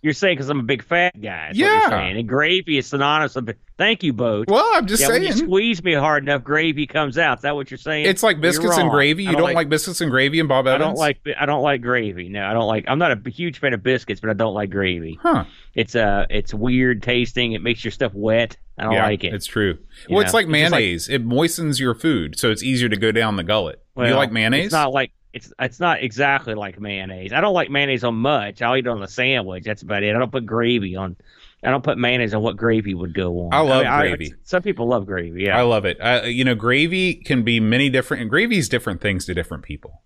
you're 0.00 0.14
saying 0.14 0.36
because 0.36 0.48
I'm 0.48 0.60
a 0.60 0.62
big 0.62 0.82
fat 0.82 1.20
guy. 1.20 1.50
Yeah. 1.52 1.90
saying. 1.90 2.16
and 2.16 2.26
gravy 2.26 2.78
is 2.78 2.86
synonymous. 2.86 3.34
With, 3.34 3.54
thank 3.76 4.02
you, 4.02 4.14
both. 4.14 4.46
Well, 4.48 4.64
I'm 4.72 4.86
just 4.86 5.02
yeah, 5.02 5.08
when 5.08 5.22
you 5.22 5.32
saying. 5.32 5.44
squeeze 5.44 5.84
me 5.84 5.92
hard 5.92 6.22
enough, 6.22 6.44
gravy 6.44 6.86
comes 6.86 7.18
out. 7.18 7.38
Is 7.38 7.42
that 7.42 7.54
what 7.54 7.70
you're 7.70 7.76
saying? 7.76 8.06
It's 8.06 8.22
like 8.22 8.40
biscuits 8.40 8.78
and 8.78 8.90
gravy. 8.90 9.24
You 9.24 9.30
I 9.30 9.34
don't, 9.34 9.52
like, 9.52 9.68
biscuits 9.68 10.00
and 10.00 10.10
gravy 10.10 10.40
and 10.40 10.48
Bob 10.48 10.66
I 10.66 10.78
don't 10.78 10.96
like. 10.96 11.18
I 11.38 11.44
don't 11.44 11.62
like 11.62 11.82
gravy. 11.82 12.30
No, 12.30 12.42
I 12.42 12.54
don't 12.54 12.68
like. 12.68 12.86
I'm 12.88 12.98
not 12.98 13.10
a 13.10 13.28
huge 13.28 13.58
fan 13.58 13.74
of 13.74 13.82
biscuits, 13.82 14.22
but 14.22 14.30
I 14.30 14.32
don't 14.32 14.54
like 14.54 14.70
gravy. 14.70 15.18
Huh. 15.20 15.44
It's 15.74 15.94
uh, 15.94 16.24
it's 16.30 16.54
weird 16.54 17.02
tasting. 17.02 17.52
It 17.52 17.60
makes 17.60 17.84
your 17.84 17.92
stuff 17.92 18.12
wet. 18.14 18.56
I 18.78 18.84
don't 18.84 18.92
yeah, 18.92 19.06
like 19.06 19.24
it. 19.24 19.34
It's 19.34 19.46
true. 19.46 19.78
You 20.08 20.16
well, 20.16 20.20
it's 20.20 20.32
know, 20.32 20.38
like 20.38 20.46
it's 20.46 20.52
like- 20.52 20.70
mayonnaise. 20.70 21.08
it 21.08 21.24
moistens 21.24 21.80
your 21.80 21.94
food, 21.94 22.38
so 22.38 22.50
it's 22.50 22.62
easier 22.62 22.88
to 22.88 22.96
go 22.96 23.12
down 23.12 23.36
the 23.36 23.44
gullet. 23.44 23.82
you 23.96 24.14
like 24.14 24.32
mayonnaise? 24.32 24.66
It's 24.66 24.72
not 24.72 24.92
like 24.92 25.12
it's 25.32 25.52
it's 25.58 25.80
not 25.80 26.02
exactly 26.02 26.54
like 26.54 26.80
mayonnaise. 26.80 27.32
I 27.32 27.40
don't 27.40 27.54
like 27.54 27.70
mayonnaise 27.70 28.04
on 28.04 28.14
much. 28.14 28.62
I'll 28.62 28.76
eat 28.76 28.86
it 28.86 28.88
on 28.88 29.00
the 29.00 29.08
sandwich. 29.08 29.64
That's 29.64 29.82
about 29.82 30.02
it. 30.02 30.14
I 30.14 30.18
don't 30.18 30.32
put 30.32 30.46
gravy 30.46 30.96
on. 30.96 31.16
I 31.62 31.70
don't 31.70 31.82
put 31.82 31.98
mayonnaise 31.98 32.34
on 32.34 32.42
what 32.42 32.56
gravy 32.56 32.94
would 32.94 33.14
go 33.14 33.40
on. 33.40 33.52
I 33.52 33.60
love 33.60 33.84
mean, 33.84 34.16
gravy. 34.16 34.34
some 34.44 34.62
people 34.62 34.86
love 34.86 35.06
gravy. 35.06 35.44
Yeah. 35.44 35.58
I 35.58 35.62
love 35.62 35.84
it. 35.84 35.98
Uh, 36.00 36.22
you 36.24 36.44
know, 36.44 36.54
gravy 36.54 37.14
can 37.16 37.42
be 37.42 37.58
many 37.58 37.90
different, 37.90 38.20
and 38.20 38.30
gravy 38.30 38.58
is 38.58 38.68
different 38.68 39.00
things 39.00 39.24
to 39.26 39.34
different 39.34 39.64
people. 39.64 40.02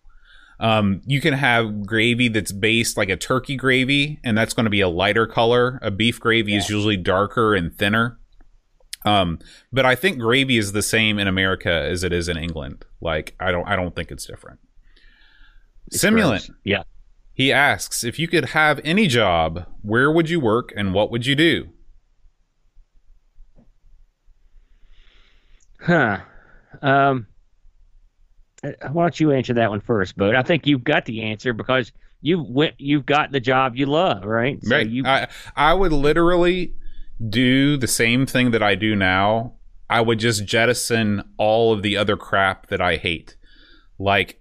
Um, 0.58 1.02
you 1.04 1.20
can 1.20 1.34
have 1.34 1.84
gravy 1.84 2.28
that's 2.28 2.52
based 2.52 2.96
like 2.96 3.08
a 3.08 3.16
turkey 3.16 3.56
gravy, 3.56 4.18
and 4.24 4.38
that's 4.38 4.54
going 4.54 4.64
to 4.64 4.70
be 4.70 4.80
a 4.80 4.88
lighter 4.88 5.26
color. 5.26 5.78
A 5.82 5.90
beef 5.90 6.20
gravy 6.20 6.56
is 6.56 6.70
usually 6.70 6.96
darker 6.96 7.54
and 7.54 7.76
thinner. 7.76 8.18
Um, 9.04 9.38
but 9.72 9.84
I 9.84 9.94
think 9.94 10.18
gravy 10.18 10.58
is 10.58 10.72
the 10.72 10.82
same 10.82 11.18
in 11.18 11.26
America 11.26 11.70
as 11.70 12.04
it 12.04 12.12
is 12.12 12.28
in 12.28 12.36
England. 12.36 12.84
Like, 13.00 13.34
I 13.40 13.50
don't, 13.50 13.66
I 13.66 13.74
don't 13.76 13.94
think 13.96 14.10
it's 14.10 14.26
different. 14.26 14.60
It's 15.88 16.02
Simulant. 16.02 16.46
gross. 16.46 16.50
Yeah. 16.64 16.82
He 17.34 17.52
asks 17.52 18.04
if 18.04 18.18
you 18.18 18.28
could 18.28 18.50
have 18.50 18.80
any 18.84 19.06
job, 19.08 19.66
where 19.82 20.10
would 20.12 20.28
you 20.30 20.38
work 20.38 20.72
and 20.76 20.94
what 20.94 21.10
would 21.10 21.26
you 21.26 21.34
do? 21.34 21.70
Huh. 25.80 26.20
Um. 26.80 27.26
uh, 28.62 28.70
why 28.92 29.04
don't 29.04 29.18
you 29.18 29.32
answer 29.32 29.54
that 29.54 29.70
one 29.70 29.80
first, 29.80 30.16
Bud? 30.16 30.34
I 30.34 30.42
think 30.42 30.66
you've 30.66 30.84
got 30.84 31.04
the 31.04 31.22
answer 31.22 31.52
because 31.52 31.90
you 32.20 32.42
went, 32.42 32.74
you've 32.78 33.04
got 33.04 33.32
the 33.32 33.40
job 33.40 33.74
you 33.76 33.86
love, 33.86 34.24
right? 34.24 34.62
So 34.62 34.76
right. 34.76 34.88
You, 34.88 35.04
I 35.04 35.26
I 35.56 35.74
would 35.74 35.92
literally 35.92 36.74
do 37.28 37.76
the 37.76 37.86
same 37.86 38.26
thing 38.26 38.50
that 38.50 38.62
I 38.62 38.74
do 38.74 38.94
now. 38.96 39.54
I 39.88 40.00
would 40.00 40.18
just 40.18 40.46
jettison 40.46 41.22
all 41.36 41.72
of 41.72 41.82
the 41.82 41.96
other 41.96 42.16
crap 42.16 42.68
that 42.68 42.80
I 42.80 42.96
hate. 42.96 43.36
Like, 43.98 44.40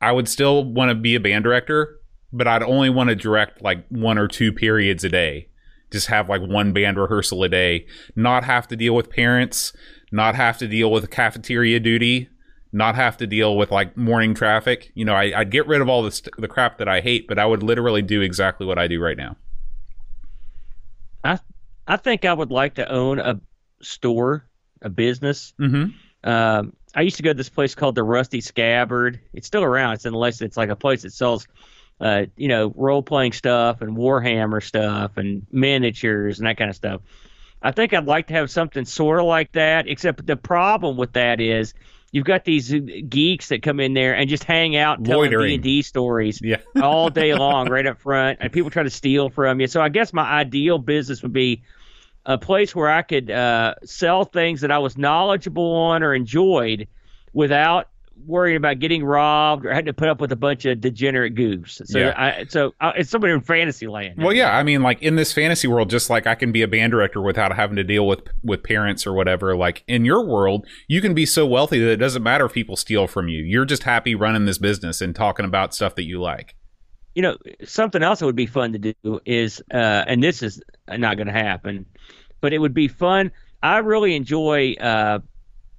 I 0.00 0.12
would 0.12 0.28
still 0.28 0.64
want 0.64 0.90
to 0.90 0.94
be 0.94 1.14
a 1.14 1.20
band 1.20 1.44
director, 1.44 2.00
but 2.32 2.46
I'd 2.46 2.62
only 2.62 2.90
want 2.90 3.10
to 3.10 3.16
direct 3.16 3.62
like 3.62 3.86
one 3.88 4.18
or 4.18 4.28
two 4.28 4.52
periods 4.52 5.04
a 5.04 5.08
day. 5.08 5.48
Just 5.90 6.06
have 6.06 6.28
like 6.28 6.40
one 6.40 6.72
band 6.72 6.96
rehearsal 6.96 7.42
a 7.42 7.48
day, 7.48 7.86
not 8.16 8.44
have 8.44 8.66
to 8.68 8.76
deal 8.76 8.94
with 8.94 9.10
parents, 9.10 9.72
not 10.10 10.34
have 10.34 10.56
to 10.58 10.68
deal 10.68 10.90
with 10.90 11.10
cafeteria 11.10 11.80
duty, 11.80 12.30
not 12.72 12.94
have 12.94 13.16
to 13.18 13.26
deal 13.26 13.56
with 13.56 13.70
like 13.70 13.96
morning 13.96 14.34
traffic. 14.34 14.90
You 14.94 15.04
know, 15.04 15.14
I, 15.14 15.38
would 15.38 15.50
get 15.50 15.66
rid 15.66 15.80
of 15.80 15.88
all 15.88 16.02
this 16.02 16.22
the 16.38 16.48
crap 16.48 16.78
that 16.78 16.88
I 16.88 17.00
hate, 17.00 17.28
but 17.28 17.38
I 17.38 17.44
would 17.44 17.62
literally 17.62 18.02
do 18.02 18.22
exactly 18.22 18.66
what 18.66 18.78
I 18.78 18.88
do 18.88 19.00
right 19.00 19.16
now. 19.16 19.36
I 21.22 21.38
I 21.86 21.96
think 21.96 22.24
I 22.24 22.32
would 22.32 22.50
like 22.50 22.74
to 22.74 22.90
own 22.90 23.18
a 23.18 23.40
store, 23.80 24.44
a 24.80 24.88
business. 24.88 25.54
Mm-hmm. 25.60 26.28
Um, 26.28 26.72
I 26.94 27.00
used 27.02 27.16
to 27.16 27.22
go 27.22 27.30
to 27.30 27.34
this 27.34 27.48
place 27.48 27.74
called 27.74 27.94
the 27.94 28.02
Rusty 28.02 28.40
Scabbard. 28.40 29.20
It's 29.32 29.46
still 29.46 29.64
around. 29.64 29.94
It's 29.94 30.06
in 30.06 30.14
Lexington. 30.14 30.46
It's 30.46 30.56
like 30.56 30.68
a 30.68 30.76
place 30.76 31.02
that 31.02 31.12
sells 31.12 31.46
uh, 32.02 32.26
you 32.36 32.48
know, 32.48 32.72
role 32.74 33.02
playing 33.02 33.32
stuff 33.32 33.80
and 33.80 33.96
Warhammer 33.96 34.62
stuff 34.62 35.16
and 35.16 35.46
miniatures 35.52 36.38
and 36.38 36.48
that 36.48 36.56
kind 36.56 36.68
of 36.68 36.76
stuff. 36.76 37.00
I 37.62 37.70
think 37.70 37.94
I'd 37.94 38.06
like 38.06 38.26
to 38.26 38.34
have 38.34 38.50
something 38.50 38.84
sort 38.84 39.20
of 39.20 39.26
like 39.26 39.52
that, 39.52 39.88
except 39.88 40.26
the 40.26 40.36
problem 40.36 40.96
with 40.96 41.12
that 41.12 41.40
is 41.40 41.74
you've 42.12 42.26
got 42.26 42.44
these 42.44 42.72
geeks 43.08 43.48
that 43.48 43.62
come 43.62 43.80
in 43.80 43.94
there 43.94 44.14
and 44.14 44.28
just 44.28 44.44
hang 44.44 44.76
out 44.76 45.02
telling 45.02 45.30
D 45.30 45.54
and 45.54 45.62
D 45.62 45.82
stories 45.82 46.40
yeah. 46.40 46.58
all 46.82 47.08
day 47.10 47.34
long, 47.38 47.68
right 47.68 47.86
up 47.86 47.98
front, 47.98 48.38
and 48.40 48.52
people 48.52 48.70
try 48.70 48.84
to 48.84 48.90
steal 48.90 49.30
from 49.30 49.58
you. 49.60 49.66
So 49.66 49.80
I 49.80 49.88
guess 49.88 50.12
my 50.12 50.30
ideal 50.30 50.78
business 50.78 51.22
would 51.22 51.32
be 51.32 51.62
a 52.24 52.38
place 52.38 52.74
where 52.74 52.90
I 52.90 53.02
could 53.02 53.30
uh, 53.30 53.74
sell 53.84 54.24
things 54.24 54.60
that 54.60 54.70
I 54.70 54.78
was 54.78 54.96
knowledgeable 54.96 55.74
on 55.74 56.04
or 56.04 56.14
enjoyed 56.14 56.86
without 57.32 57.88
worrying 58.26 58.56
about 58.56 58.78
getting 58.78 59.04
robbed 59.04 59.66
or 59.66 59.70
having 59.70 59.86
to 59.86 59.92
put 59.92 60.08
up 60.08 60.20
with 60.20 60.32
a 60.32 60.36
bunch 60.36 60.64
of 60.64 60.80
degenerate 60.80 61.34
goofs. 61.34 61.86
So, 61.86 61.98
yeah. 61.98 62.14
I, 62.16 62.44
so 62.48 62.74
uh, 62.80 62.92
it's 62.96 63.10
somebody 63.10 63.32
in 63.32 63.40
fantasy 63.40 63.86
land. 63.86 64.14
Well, 64.18 64.32
yeah, 64.32 64.56
I 64.56 64.62
mean, 64.62 64.82
like 64.82 65.02
in 65.02 65.16
this 65.16 65.32
fantasy 65.32 65.68
world, 65.68 65.90
just 65.90 66.10
like 66.10 66.26
I 66.26 66.34
can 66.34 66.52
be 66.52 66.62
a 66.62 66.68
band 66.68 66.92
director 66.92 67.20
without 67.20 67.54
having 67.54 67.76
to 67.76 67.84
deal 67.84 68.06
with 68.06 68.20
with 68.42 68.62
parents 68.62 69.06
or 69.06 69.12
whatever. 69.12 69.56
Like 69.56 69.84
in 69.86 70.04
your 70.04 70.24
world, 70.24 70.66
you 70.88 71.00
can 71.00 71.14
be 71.14 71.26
so 71.26 71.46
wealthy 71.46 71.78
that 71.80 71.90
it 71.90 71.96
doesn't 71.96 72.22
matter 72.22 72.46
if 72.46 72.52
people 72.52 72.76
steal 72.76 73.06
from 73.06 73.28
you. 73.28 73.42
You're 73.42 73.64
just 73.64 73.82
happy 73.82 74.14
running 74.14 74.44
this 74.44 74.58
business 74.58 75.00
and 75.00 75.14
talking 75.14 75.44
about 75.44 75.74
stuff 75.74 75.94
that 75.96 76.04
you 76.04 76.20
like. 76.20 76.54
You 77.14 77.22
know, 77.22 77.36
something 77.64 78.02
else 78.02 78.20
that 78.20 78.26
would 78.26 78.36
be 78.36 78.46
fun 78.46 78.72
to 78.72 78.78
do 78.78 79.20
is, 79.26 79.62
uh, 79.72 80.04
and 80.06 80.22
this 80.22 80.42
is 80.42 80.62
not 80.88 81.16
going 81.16 81.26
to 81.26 81.32
happen, 81.32 81.84
but 82.40 82.52
it 82.54 82.58
would 82.58 82.72
be 82.72 82.88
fun. 82.88 83.32
I 83.62 83.78
really 83.78 84.16
enjoy. 84.16 84.74
Uh, 84.74 85.18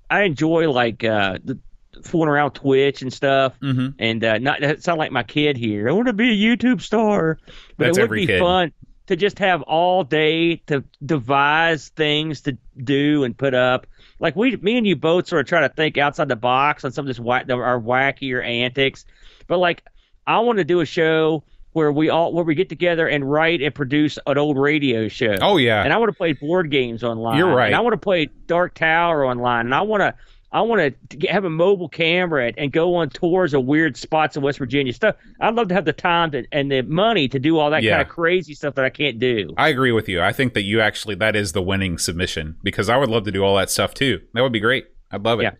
I 0.09 0.23
enjoy 0.23 0.69
like 0.69 1.03
uh, 1.03 1.39
the 1.43 1.57
fooling 2.03 2.29
around 2.29 2.51
Twitch 2.51 3.01
and 3.01 3.11
stuff, 3.11 3.59
mm-hmm. 3.59 3.89
and 3.99 4.23
uh, 4.23 4.37
not 4.37 4.61
that 4.61 4.83
sound 4.83 4.99
like 4.99 5.11
my 5.11 5.23
kid 5.23 5.57
here. 5.57 5.89
I 5.89 5.91
want 5.91 6.07
to 6.07 6.13
be 6.13 6.29
a 6.29 6.55
YouTube 6.55 6.81
star, 6.81 7.37
but 7.77 7.85
That's 7.85 7.97
it 7.97 8.09
would 8.09 8.15
be 8.15 8.27
kid. 8.27 8.39
fun 8.39 8.71
to 9.07 9.15
just 9.15 9.39
have 9.39 9.61
all 9.63 10.03
day 10.03 10.57
to 10.67 10.83
devise 11.05 11.89
things 11.89 12.41
to 12.41 12.57
do 12.81 13.23
and 13.23 13.37
put 13.37 13.53
up. 13.53 13.87
Like 14.19 14.35
we, 14.35 14.55
me 14.57 14.77
and 14.77 14.87
you 14.87 14.95
both 14.95 15.27
sort 15.27 15.41
of 15.41 15.47
try 15.47 15.61
to 15.61 15.69
think 15.69 15.97
outside 15.97 16.29
the 16.29 16.35
box 16.35 16.85
on 16.85 16.91
some 16.91 17.03
of 17.03 17.07
this 17.07 17.19
whack, 17.19 17.49
our 17.49 17.79
wackier 17.79 18.45
antics. 18.45 19.05
But 19.47 19.57
like, 19.57 19.83
I 20.25 20.39
want 20.39 20.59
to 20.59 20.63
do 20.63 20.79
a 20.79 20.85
show 20.85 21.43
where 21.73 21.91
we 21.91 22.09
all 22.09 22.31
where 22.31 22.45
we 22.45 22.55
get 22.55 22.69
together 22.69 23.07
and 23.07 23.29
write 23.29 23.61
and 23.61 23.73
produce 23.73 24.17
an 24.25 24.37
old 24.37 24.57
radio 24.57 25.07
show. 25.07 25.37
Oh 25.41 25.57
yeah. 25.57 25.83
And 25.83 25.91
I 25.91 25.97
want 25.97 26.09
to 26.09 26.17
play 26.17 26.33
board 26.33 26.71
games 26.71 27.03
online. 27.03 27.37
You're 27.37 27.53
right. 27.53 27.67
And 27.67 27.75
I 27.75 27.81
want 27.81 27.93
to 27.93 27.97
play 27.97 28.29
Dark 28.45 28.75
Tower 28.75 29.25
online. 29.25 29.65
And 29.65 29.75
I 29.75 29.81
want 29.81 30.01
to 30.01 30.13
I 30.53 30.61
want 30.61 30.95
to 31.09 31.27
have 31.27 31.45
a 31.45 31.49
mobile 31.49 31.89
camera 31.89 32.53
and 32.55 32.71
go 32.71 32.93
on 32.93 33.09
tours 33.09 33.55
of 33.55 33.65
weird 33.65 33.97
spots 33.97 34.37
in 34.37 34.43
West 34.43 34.59
Virginia 34.59 34.93
stuff. 34.93 35.15
I'd 35.41 35.55
love 35.55 35.67
to 35.69 35.73
have 35.73 35.85
the 35.85 35.93
time 35.93 36.29
to, 36.31 36.45
and 36.51 36.71
the 36.71 36.83
money 36.83 37.27
to 37.29 37.39
do 37.39 37.57
all 37.57 37.71
that 37.71 37.81
yeah. 37.81 37.97
kind 37.97 38.01
of 38.03 38.09
crazy 38.09 38.53
stuff 38.53 38.75
that 38.75 38.85
I 38.85 38.91
can't 38.91 39.17
do. 39.17 39.49
I 39.57 39.69
agree 39.69 39.91
with 39.91 40.07
you. 40.07 40.21
I 40.21 40.31
think 40.31 40.53
that 40.53 40.61
you 40.61 40.79
actually 40.79 41.15
that 41.15 41.35
is 41.35 41.53
the 41.53 41.61
winning 41.63 41.97
submission 41.97 42.57
because 42.61 42.87
I 42.87 42.97
would 42.97 43.09
love 43.09 43.23
to 43.23 43.31
do 43.31 43.43
all 43.43 43.57
that 43.57 43.71
stuff 43.71 43.95
too. 43.95 44.21
That 44.35 44.43
would 44.43 44.53
be 44.53 44.59
great. 44.59 44.85
I'd 45.11 45.23
love 45.23 45.39
it. 45.39 45.43
Yeah. 45.43 45.53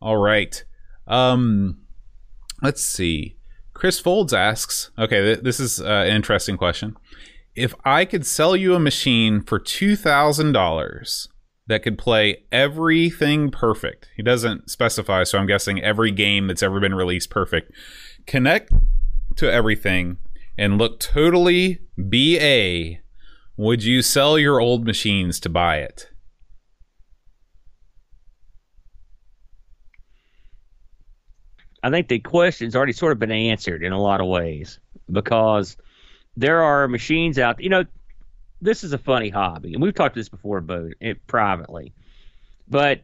All 0.00 0.16
right. 0.16 0.64
Um, 1.08 1.78
let's 2.62 2.84
see. 2.84 3.36
Chris 3.74 3.98
Folds 3.98 4.32
asks. 4.32 4.92
Okay, 4.96 5.20
th- 5.20 5.40
this 5.40 5.58
is 5.58 5.80
uh, 5.80 6.04
an 6.06 6.14
interesting 6.14 6.56
question. 6.56 6.96
If 7.56 7.74
I 7.84 8.04
could 8.04 8.24
sell 8.24 8.54
you 8.54 8.76
a 8.76 8.78
machine 8.78 9.42
for 9.42 9.58
two 9.58 9.96
thousand 9.96 10.52
dollars 10.52 11.28
that 11.72 11.82
could 11.82 11.96
play 11.96 12.44
everything 12.52 13.50
perfect. 13.50 14.10
He 14.14 14.22
doesn't 14.22 14.70
specify, 14.70 15.24
so 15.24 15.38
I'm 15.38 15.46
guessing 15.46 15.80
every 15.80 16.10
game 16.10 16.46
that's 16.46 16.62
ever 16.62 16.78
been 16.80 16.94
released 16.94 17.30
perfect. 17.30 17.72
Connect 18.26 18.70
to 19.36 19.50
everything 19.50 20.18
and 20.58 20.76
look 20.76 21.00
totally 21.00 21.80
BA. 21.96 22.98
Would 23.56 23.84
you 23.84 24.02
sell 24.02 24.38
your 24.38 24.60
old 24.60 24.84
machines 24.84 25.40
to 25.40 25.48
buy 25.48 25.78
it? 25.78 26.10
I 31.82 31.88
think 31.88 32.08
the 32.08 32.18
question's 32.18 32.76
already 32.76 32.92
sort 32.92 33.12
of 33.12 33.18
been 33.18 33.32
answered 33.32 33.82
in 33.82 33.92
a 33.92 34.00
lot 34.00 34.20
of 34.20 34.26
ways 34.26 34.78
because 35.10 35.78
there 36.36 36.62
are 36.62 36.86
machines 36.86 37.38
out. 37.38 37.62
You 37.62 37.70
know, 37.70 37.84
this 38.62 38.84
is 38.84 38.92
a 38.92 38.98
funny 38.98 39.28
hobby, 39.28 39.74
and 39.74 39.82
we've 39.82 39.94
talked 39.94 40.14
this 40.14 40.28
before, 40.28 40.60
Bo, 40.60 40.90
it, 41.00 41.26
privately. 41.26 41.92
But 42.68 43.02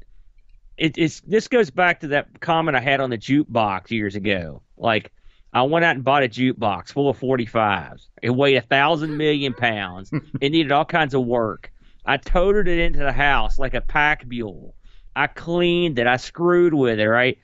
it, 0.77 0.97
it's 0.97 1.21
this 1.23 1.49
goes 1.49 1.68
back 1.71 2.01
to 2.01 2.09
that 2.09 2.40
comment 2.40 2.77
I 2.77 2.81
had 2.81 3.01
on 3.01 3.11
the 3.11 3.18
jukebox 3.18 3.90
years 3.90 4.14
ago. 4.14 4.62
Like 4.77 5.12
I 5.53 5.62
went 5.62 5.85
out 5.85 5.97
and 5.97 6.05
bought 6.05 6.23
a 6.23 6.29
jukebox 6.29 6.92
full 6.92 7.11
of 7.11 7.18
45s. 7.18 8.07
It 8.23 8.31
weighed 8.31 8.57
a 8.57 8.62
thousand 8.62 9.16
million 9.16 9.53
pounds. 9.53 10.11
it 10.40 10.51
needed 10.51 10.73
all 10.73 10.85
kinds 10.85 11.12
of 11.14 11.27
work. 11.27 11.73
I 12.07 12.16
toted 12.16 12.68
it 12.68 12.79
into 12.79 13.01
the 13.01 13.12
house 13.12 13.59
like 13.59 13.75
a 13.75 13.81
pack 13.81 14.27
mule. 14.27 14.75
I 15.16 15.27
cleaned 15.27 15.99
it. 15.99 16.07
I 16.07 16.16
screwed 16.16 16.73
with 16.73 17.01
it, 17.01 17.09
right? 17.09 17.37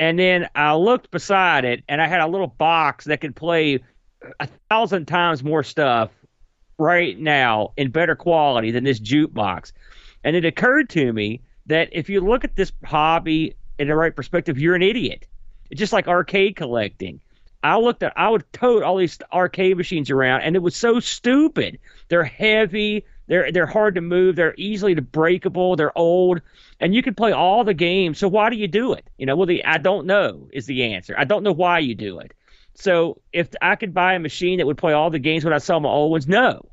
And 0.00 0.18
then 0.18 0.48
I 0.54 0.74
looked 0.74 1.10
beside 1.10 1.64
it, 1.64 1.84
and 1.88 2.00
I 2.00 2.06
had 2.06 2.20
a 2.20 2.26
little 2.26 2.46
box 2.46 3.04
that 3.06 3.20
could 3.20 3.36
play 3.36 3.80
a 4.40 4.48
thousand 4.70 5.06
times 5.06 5.44
more 5.44 5.62
stuff 5.62 6.10
right 6.78 7.18
now 7.18 7.72
in 7.76 7.90
better 7.90 8.14
quality 8.14 8.70
than 8.70 8.84
this 8.84 9.00
jukebox. 9.00 9.72
And 10.24 10.36
it 10.36 10.44
occurred 10.44 10.88
to 10.90 11.12
me 11.12 11.42
that 11.66 11.88
if 11.92 12.08
you 12.08 12.20
look 12.20 12.44
at 12.44 12.56
this 12.56 12.72
hobby 12.84 13.54
in 13.78 13.88
the 13.88 13.94
right 13.94 14.14
perspective, 14.14 14.58
you're 14.58 14.74
an 14.74 14.82
idiot. 14.82 15.26
It's 15.70 15.78
just 15.78 15.92
like 15.92 16.08
arcade 16.08 16.56
collecting. 16.56 17.20
I 17.62 17.76
looked 17.76 18.02
at 18.04 18.12
I 18.16 18.28
would 18.28 18.50
tote 18.52 18.84
all 18.84 18.96
these 18.96 19.18
arcade 19.32 19.76
machines 19.76 20.10
around 20.10 20.42
and 20.42 20.54
it 20.54 20.60
was 20.60 20.76
so 20.76 21.00
stupid. 21.00 21.78
They're 22.08 22.24
heavy, 22.24 23.04
they're 23.26 23.50
they're 23.50 23.66
hard 23.66 23.96
to 23.96 24.00
move, 24.00 24.36
they're 24.36 24.54
easily 24.56 24.94
breakable, 24.94 25.74
they're 25.74 25.96
old, 25.98 26.40
and 26.78 26.94
you 26.94 27.02
can 27.02 27.14
play 27.14 27.32
all 27.32 27.64
the 27.64 27.74
games. 27.74 28.18
So 28.18 28.28
why 28.28 28.48
do 28.48 28.56
you 28.56 28.68
do 28.68 28.92
it? 28.92 29.10
You 29.18 29.26
know, 29.26 29.34
well 29.34 29.46
the 29.46 29.64
I 29.64 29.78
don't 29.78 30.06
know 30.06 30.48
is 30.52 30.66
the 30.66 30.84
answer. 30.84 31.14
I 31.18 31.24
don't 31.24 31.42
know 31.42 31.52
why 31.52 31.80
you 31.80 31.96
do 31.96 32.20
it. 32.20 32.32
So 32.80 33.20
if 33.32 33.48
I 33.60 33.74
could 33.74 33.92
buy 33.92 34.14
a 34.14 34.20
machine 34.20 34.58
that 34.58 34.66
would 34.66 34.78
play 34.78 34.92
all 34.92 35.10
the 35.10 35.18
games 35.18 35.44
when 35.44 35.52
I 35.52 35.58
sell 35.58 35.80
my 35.80 35.88
old 35.88 36.12
ones, 36.12 36.28
no. 36.28 36.70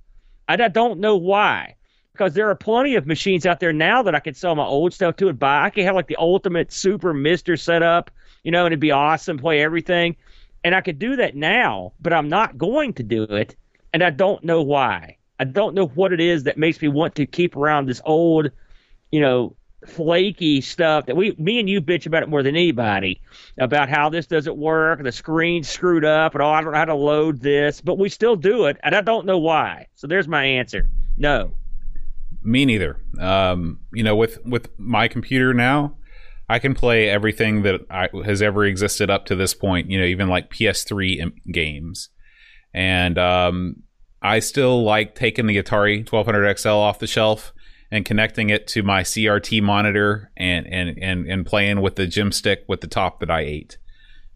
I 0.47 0.55
don't 0.55 0.99
know 0.99 1.15
why. 1.15 1.75
Because 2.13 2.35
there 2.35 2.49
are 2.49 2.55
plenty 2.55 2.95
of 2.95 3.07
machines 3.07 3.45
out 3.45 3.59
there 3.59 3.73
now 3.73 4.03
that 4.03 4.13
I 4.13 4.19
could 4.19 4.37
sell 4.37 4.55
my 4.55 4.63
old 4.63 4.93
stuff 4.93 5.15
to 5.17 5.27
and 5.27 5.39
buy. 5.39 5.63
I 5.63 5.69
could 5.71 5.83
have 5.83 5.95
like 5.95 6.07
the 6.07 6.15
ultimate 6.17 6.71
super 6.71 7.13
MiSTer 7.13 7.59
setup, 7.59 8.11
you 8.43 8.51
know, 8.51 8.65
and 8.65 8.71
it'd 8.71 8.79
be 8.79 8.91
awesome, 8.91 9.39
play 9.39 9.61
everything. 9.61 10.15
And 10.63 10.75
I 10.75 10.81
could 10.81 10.99
do 10.99 11.15
that 11.15 11.35
now, 11.35 11.93
but 11.99 12.13
I'm 12.13 12.29
not 12.29 12.57
going 12.57 12.93
to 12.93 13.03
do 13.03 13.23
it. 13.23 13.55
And 13.91 14.03
I 14.03 14.11
don't 14.11 14.43
know 14.43 14.61
why. 14.61 15.17
I 15.39 15.43
don't 15.43 15.73
know 15.73 15.87
what 15.87 16.13
it 16.13 16.19
is 16.19 16.43
that 16.43 16.57
makes 16.57 16.81
me 16.81 16.87
want 16.87 17.15
to 17.15 17.25
keep 17.25 17.57
around 17.57 17.87
this 17.87 18.01
old, 18.05 18.51
you 19.11 19.19
know, 19.21 19.55
flaky 19.85 20.61
stuff 20.61 21.05
that 21.05 21.15
we, 21.15 21.35
me 21.37 21.59
and 21.59 21.69
you 21.69 21.81
bitch 21.81 22.05
about 22.05 22.23
it 22.23 22.29
more 22.29 22.43
than 22.43 22.55
anybody 22.55 23.21
about 23.59 23.89
how 23.89 24.09
this 24.09 24.27
doesn't 24.27 24.57
work, 24.57 25.03
the 25.03 25.11
screen's 25.11 25.67
screwed 25.67 26.05
up, 26.05 26.33
and 26.33 26.43
oh, 26.43 26.49
I 26.49 26.61
don't 26.61 26.71
know 26.73 26.77
how 26.77 26.85
to 26.85 26.95
load 26.95 27.41
this, 27.41 27.81
but 27.81 27.97
we 27.97 28.09
still 28.09 28.35
do 28.35 28.65
it, 28.65 28.77
and 28.83 28.95
I 28.95 29.01
don't 29.01 29.25
know 29.25 29.37
why. 29.37 29.87
So 29.95 30.07
there's 30.07 30.27
my 30.27 30.43
answer. 30.43 30.89
No. 31.17 31.55
Me 32.41 32.65
neither. 32.65 33.01
Um, 33.19 33.79
you 33.93 34.03
know, 34.03 34.15
with 34.15 34.43
with 34.45 34.69
my 34.77 35.07
computer 35.07 35.53
now, 35.53 35.97
I 36.47 36.59
can 36.59 36.75
play 36.75 37.09
everything 37.09 37.63
that 37.63 37.81
I, 37.89 38.09
has 38.23 38.41
ever 38.41 38.65
existed 38.65 39.09
up 39.09 39.25
to 39.27 39.35
this 39.35 39.53
point. 39.53 39.89
You 39.89 39.99
know, 39.99 40.05
even 40.05 40.27
like 40.27 40.51
PS3 40.51 41.31
games, 41.51 42.09
and 42.73 43.17
um, 43.17 43.77
I 44.21 44.39
still 44.39 44.83
like 44.83 45.15
taking 45.15 45.47
the 45.47 45.61
Atari 45.61 45.99
1200 45.99 46.59
XL 46.59 46.69
off 46.69 46.99
the 46.99 47.07
shelf 47.07 47.51
and 47.95 48.03
connecting 48.03 48.49
it 48.49 48.67
to 48.67 48.83
my 48.83 49.03
CRT 49.03 49.61
monitor 49.61 50.29
and 50.35 50.67
and 50.67 50.99
and 51.01 51.25
and 51.31 51.45
playing 51.45 51.79
with 51.79 51.95
the 51.95 52.05
gym 52.05 52.29
stick 52.29 52.65
with 52.67 52.81
the 52.81 52.87
top 52.87 53.21
that 53.21 53.31
I 53.31 53.39
ate. 53.39 53.77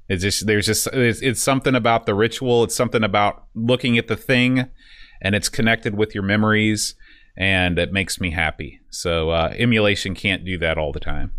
It's 0.08 0.24
just 0.24 0.48
there's 0.48 0.65
just 0.65 0.88
it's, 0.93 1.22
it's 1.22 1.43
something 1.43 1.76
about 1.76 2.06
the 2.06 2.15
ritual. 2.15 2.63
It's 2.63 2.74
something 2.74 3.04
about 3.04 3.43
looking 3.54 3.98
at 3.98 4.08
the 4.08 4.15
thing, 4.15 4.69
and 5.22 5.36
it's 5.36 5.50
connected 5.50 5.98
with 5.98 6.15
your 6.15 6.24
memories, 6.24 6.95
and 7.36 7.78
it 7.78 7.91
makes 7.91 8.22
me 8.22 8.32
happy. 8.32 8.80
So 8.91 9.32
uh, 9.32 9.54
emulation 9.58 10.15
can't 10.15 10.45
do 10.45 10.58
that 10.60 10.78
all 10.78 10.93
the 10.93 11.02
time. 11.02 11.34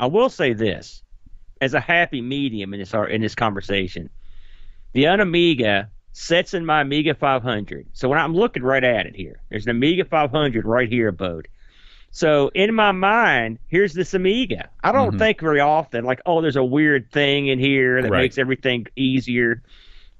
I 0.00 0.06
will 0.06 0.30
say 0.30 0.54
this 0.54 1.02
as 1.60 1.74
a 1.74 1.80
happy 1.80 2.22
medium 2.22 2.72
in 2.72 2.80
this 2.80 2.94
in 2.94 3.20
this 3.20 3.34
conversation. 3.34 4.08
The 4.94 5.04
Unamiga 5.04 5.88
sets 6.12 6.54
in 6.54 6.66
my 6.66 6.82
Amiga 6.82 7.14
500. 7.14 7.86
So 7.92 8.08
when 8.08 8.18
I'm 8.18 8.34
looking 8.34 8.62
right 8.62 8.84
at 8.84 9.06
it 9.06 9.16
here, 9.16 9.40
there's 9.50 9.64
an 9.66 9.70
Amiga 9.70 10.04
500 10.04 10.66
right 10.66 10.88
here, 10.88 11.10
Bode. 11.12 11.48
So 12.10 12.50
in 12.54 12.74
my 12.74 12.92
mind, 12.92 13.58
here's 13.68 13.94
this 13.94 14.12
Amiga. 14.12 14.68
I 14.84 14.92
don't 14.92 15.14
Mhm. 15.14 15.18
think 15.18 15.40
very 15.40 15.60
often 15.60 16.04
like, 16.04 16.20
oh, 16.26 16.42
there's 16.42 16.56
a 16.56 16.64
weird 16.64 17.10
thing 17.10 17.46
in 17.46 17.58
here 17.58 18.02
that 18.02 18.10
Right. 18.10 18.20
makes 18.22 18.36
everything 18.36 18.86
easier. 18.96 19.62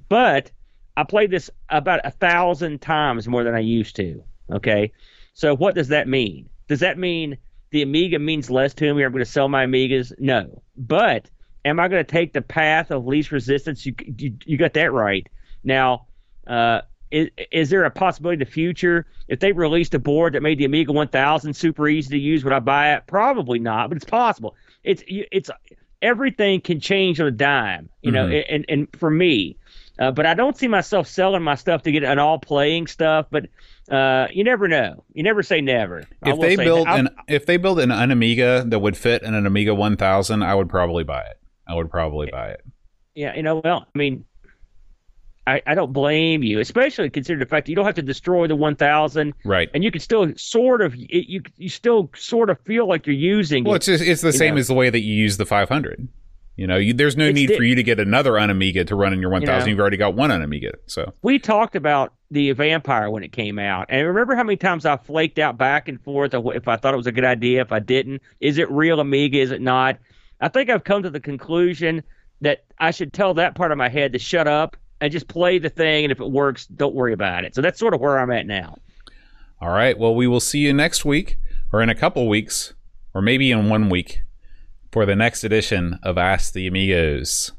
But 0.09 0.51
I 0.97 1.05
played 1.05 1.31
this 1.31 1.51
about 1.69 2.01
a 2.05 2.11
thousand 2.11 2.81
times 2.81 3.29
more 3.29 3.45
than 3.45 3.55
I 3.55 3.61
used 3.61 3.97
to. 3.97 4.23
Okay. 4.51 4.93
So 5.35 5.55
what 5.55 5.75
does 5.75 5.89
that 5.89 6.09
mean? 6.09 6.49
Does 6.69 6.81
that 6.81 6.99
mean 6.99 7.37
the 7.71 7.83
Amiga 7.83 8.19
means 8.19 8.51
less 8.51 8.73
to 8.75 8.95
me? 8.95 9.03
I'm 9.03 9.13
going 9.13 9.25
to 9.25 9.31
sell 9.31 9.49
my 9.49 9.67
Amigas? 9.67 10.13
No. 10.19 10.63
But 10.77 11.31
am 11.67 11.79
I 11.79 11.89
going 11.89 12.05
to 12.05 12.11
take 12.11 12.33
the 12.33 12.43
path 12.43 12.91
of 12.91 13.07
least 13.07 13.33
resistance? 13.33 13.85
You 13.85 13.95
you, 14.19 14.35
you 14.47 14.57
got 14.57 14.73
that 14.75 14.93
right. 14.93 15.27
Now, 15.65 16.07
uh, 16.47 16.83
is, 17.11 17.29
is 17.51 17.71
there 17.71 17.85
a 17.85 17.91
possibility 17.91 18.35
in 18.35 18.39
the 18.41 18.51
future 18.51 19.07
if 19.29 19.41
they 19.41 19.53
released 19.53 19.95
a 19.95 19.99
board 19.99 20.33
that 20.33 20.43
made 20.43 20.59
the 20.59 20.65
Amiga 20.65 20.93
1000 20.93 21.55
super 21.55 21.89
easy 21.89 22.11
to 22.11 22.19
use? 22.19 22.43
Would 22.45 22.53
I 22.53 22.59
buy 22.59 22.95
it? 22.95 23.05
Probably 23.07 23.59
not, 23.59 23.91
but 23.91 23.97
it's 23.97 24.05
possible. 24.05 24.57
It's 24.83 25.05
it's 25.07 25.51
everything 26.01 26.61
can 26.61 26.81
change 26.81 27.21
on 27.21 27.27
a 27.27 27.31
dime, 27.31 27.89
you 28.01 28.11
know. 28.11 28.27
Mhm. 28.27 28.45
And 28.49 28.65
and 28.69 28.89
for 28.99 29.11
me, 29.11 29.57
uh, 29.99 30.11
but 30.11 30.27
I 30.27 30.35
don't 30.35 30.57
see 30.57 30.69
myself 30.69 31.07
selling 31.07 31.43
my 31.43 31.55
stuff 31.55 31.83
to 31.83 31.93
get 31.93 32.03
an 32.03 32.19
all 32.19 32.39
playing 32.39 32.87
stuff. 32.87 33.27
But 33.31 33.47
uh, 33.91 34.29
you 34.33 34.43
never 34.43 34.67
know. 34.67 35.05
You 35.13 35.23
never 35.23 35.43
say 35.43 35.61
never. 35.61 36.05
If 36.25 36.41
they 36.41 36.57
build 36.57 36.89
an 36.89 37.11
if 37.29 37.47
they 37.47 37.59
build 37.59 37.79
an, 37.79 37.91
an 37.91 38.11
Amiga 38.11 38.65
that 38.67 38.79
would 38.79 38.97
fit 38.97 39.23
in 39.23 39.35
an 39.35 39.47
Amiga 39.47 39.75
1000, 39.75 40.43
I 40.43 40.55
would 40.55 40.69
probably 40.69 41.05
buy 41.05 41.23
it. 41.23 41.39
I 41.67 41.75
would 41.75 41.91
probably 41.91 42.29
buy 42.31 42.49
it. 42.49 42.63
Yeah, 43.15 43.37
you 43.37 43.43
know, 43.43 43.61
well, 43.63 43.87
I 43.95 43.99
mean, 43.99 44.25
I, 45.47 45.61
I 45.67 45.75
don't 45.75 45.93
blame 45.93 46.43
you, 46.43 46.61
especially 46.61 47.11
considering 47.11 47.41
the 47.41 47.47
fact 47.47 47.67
that 47.67 47.71
you 47.71 47.77
don't 47.77 47.85
have 47.87 47.97
to 47.97 48.03
destroy 48.03 48.47
the 48.47 48.55
1000 48.57 49.35
Right. 49.45 49.69
and 49.75 49.83
you 49.83 49.91
can 49.91 50.01
still 50.01 50.33
sort 50.37 50.81
of 50.83 50.95
it, 50.95 51.29
you 51.29 51.43
you 51.57 51.69
still 51.69 52.11
sort 52.15 52.49
of 52.51 52.61
feel 52.61 52.87
like 52.89 53.07
you're 53.07 53.17
using 53.17 53.65
Well, 53.65 53.75
it. 53.75 53.77
it's 53.79 53.87
just, 53.87 54.05
it's 54.05 54.21
the 54.21 54.33
same 54.33 54.55
know. 54.55 54.61
as 54.61 54.69
the 54.69 54.75
way 54.75 54.89
that 54.89 55.01
you 55.01 55.15
use 55.15 55.37
the 55.39 55.47
500. 55.47 56.09
You 56.55 56.67
know, 56.67 56.77
you, 56.77 56.93
there's 56.93 57.17
no 57.17 57.27
It's 57.29 57.35
need 57.35 57.47
di- 57.49 57.57
for 57.57 57.63
you 57.65 57.75
to 57.75 57.83
get 57.83 57.99
another 57.99 58.33
Unamiga 58.33 58.87
to 58.87 58.95
run 58.95 59.13
in 59.15 59.21
your 59.21 59.31
1000. 59.31 59.59
know. 59.59 59.67
You've 59.71 59.81
already 59.81 59.97
got 59.97 60.15
one 60.15 60.31
Unamiga. 60.31 60.73
So 60.87 61.13
We 61.23 61.39
talked 61.39 61.75
about 61.77 62.13
the 62.31 62.53
Vampire 62.53 63.11
when 63.11 63.23
it 63.25 63.33
came 63.33 63.59
out, 63.59 63.87
and 63.89 64.07
remember 64.07 64.37
how 64.37 64.43
many 64.45 64.57
times 64.57 64.85
I 64.87 64.97
flaked 64.99 65.39
out 65.39 65.57
back 65.59 65.89
and 65.89 66.01
forth 66.03 66.35
if 66.35 66.69
I 66.69 66.77
thought 66.77 66.95
it 66.95 66.99
was 66.99 67.07
a 67.07 67.13
good 67.13 67.25
idea, 67.25 67.63
if 67.63 67.73
I 67.73 67.79
didn't. 67.81 68.21
Is 68.41 68.59
it 68.59 68.71
real 68.71 69.01
Amiga? 69.01 69.39
Is 69.39 69.51
it 69.51 69.61
not? 69.63 69.97
I 70.41 70.49
think 70.49 70.69
I've 70.71 70.85
come 70.85 71.03
to 71.03 71.11
the 71.11 71.21
conclusion 71.21 72.03
that 72.43 72.65
I 72.79 72.91
should 72.91 73.13
tell 73.13 73.35
that 73.35 73.55
part 73.55 73.73
of 73.73 73.79
my 73.79 73.89
head 73.89 74.13
to 74.13 74.19
shut 74.19 74.47
up 74.47 74.77
and 75.03 75.11
just 75.11 75.27
play 75.27 75.59
the 75.59 75.69
thing, 75.69 76.05
and 76.05 76.13
if 76.13 76.21
it 76.21 76.31
works, 76.31 76.67
don't 76.67 76.95
worry 76.95 77.13
about 77.13 77.45
it. 77.45 77.57
So 77.57 77.61
that's 77.61 77.79
sort 77.79 77.93
of 77.93 78.01
where 78.01 78.21
I'm 78.21 78.31
at 78.31 78.47
now. 78.47 78.79
All 79.61 79.71
right. 79.71 79.99
Well, 79.99 80.15
we 80.15 80.29
will 80.29 80.41
see 80.41 80.61
you 80.61 80.73
next 80.73 81.05
week 81.05 81.39
or 81.73 81.83
in 81.83 81.89
a 81.89 81.95
couple 81.95 82.29
weeks 82.29 82.73
or 83.13 83.21
maybe 83.21 83.51
in 83.51 83.69
one 83.69 83.89
week 83.89 84.23
for 84.93 85.05
the 85.05 85.17
next 85.17 85.43
edition 85.43 85.99
of 86.05 86.19
Ask 86.19 86.53
the 86.53 86.69
Amigos. 86.69 87.51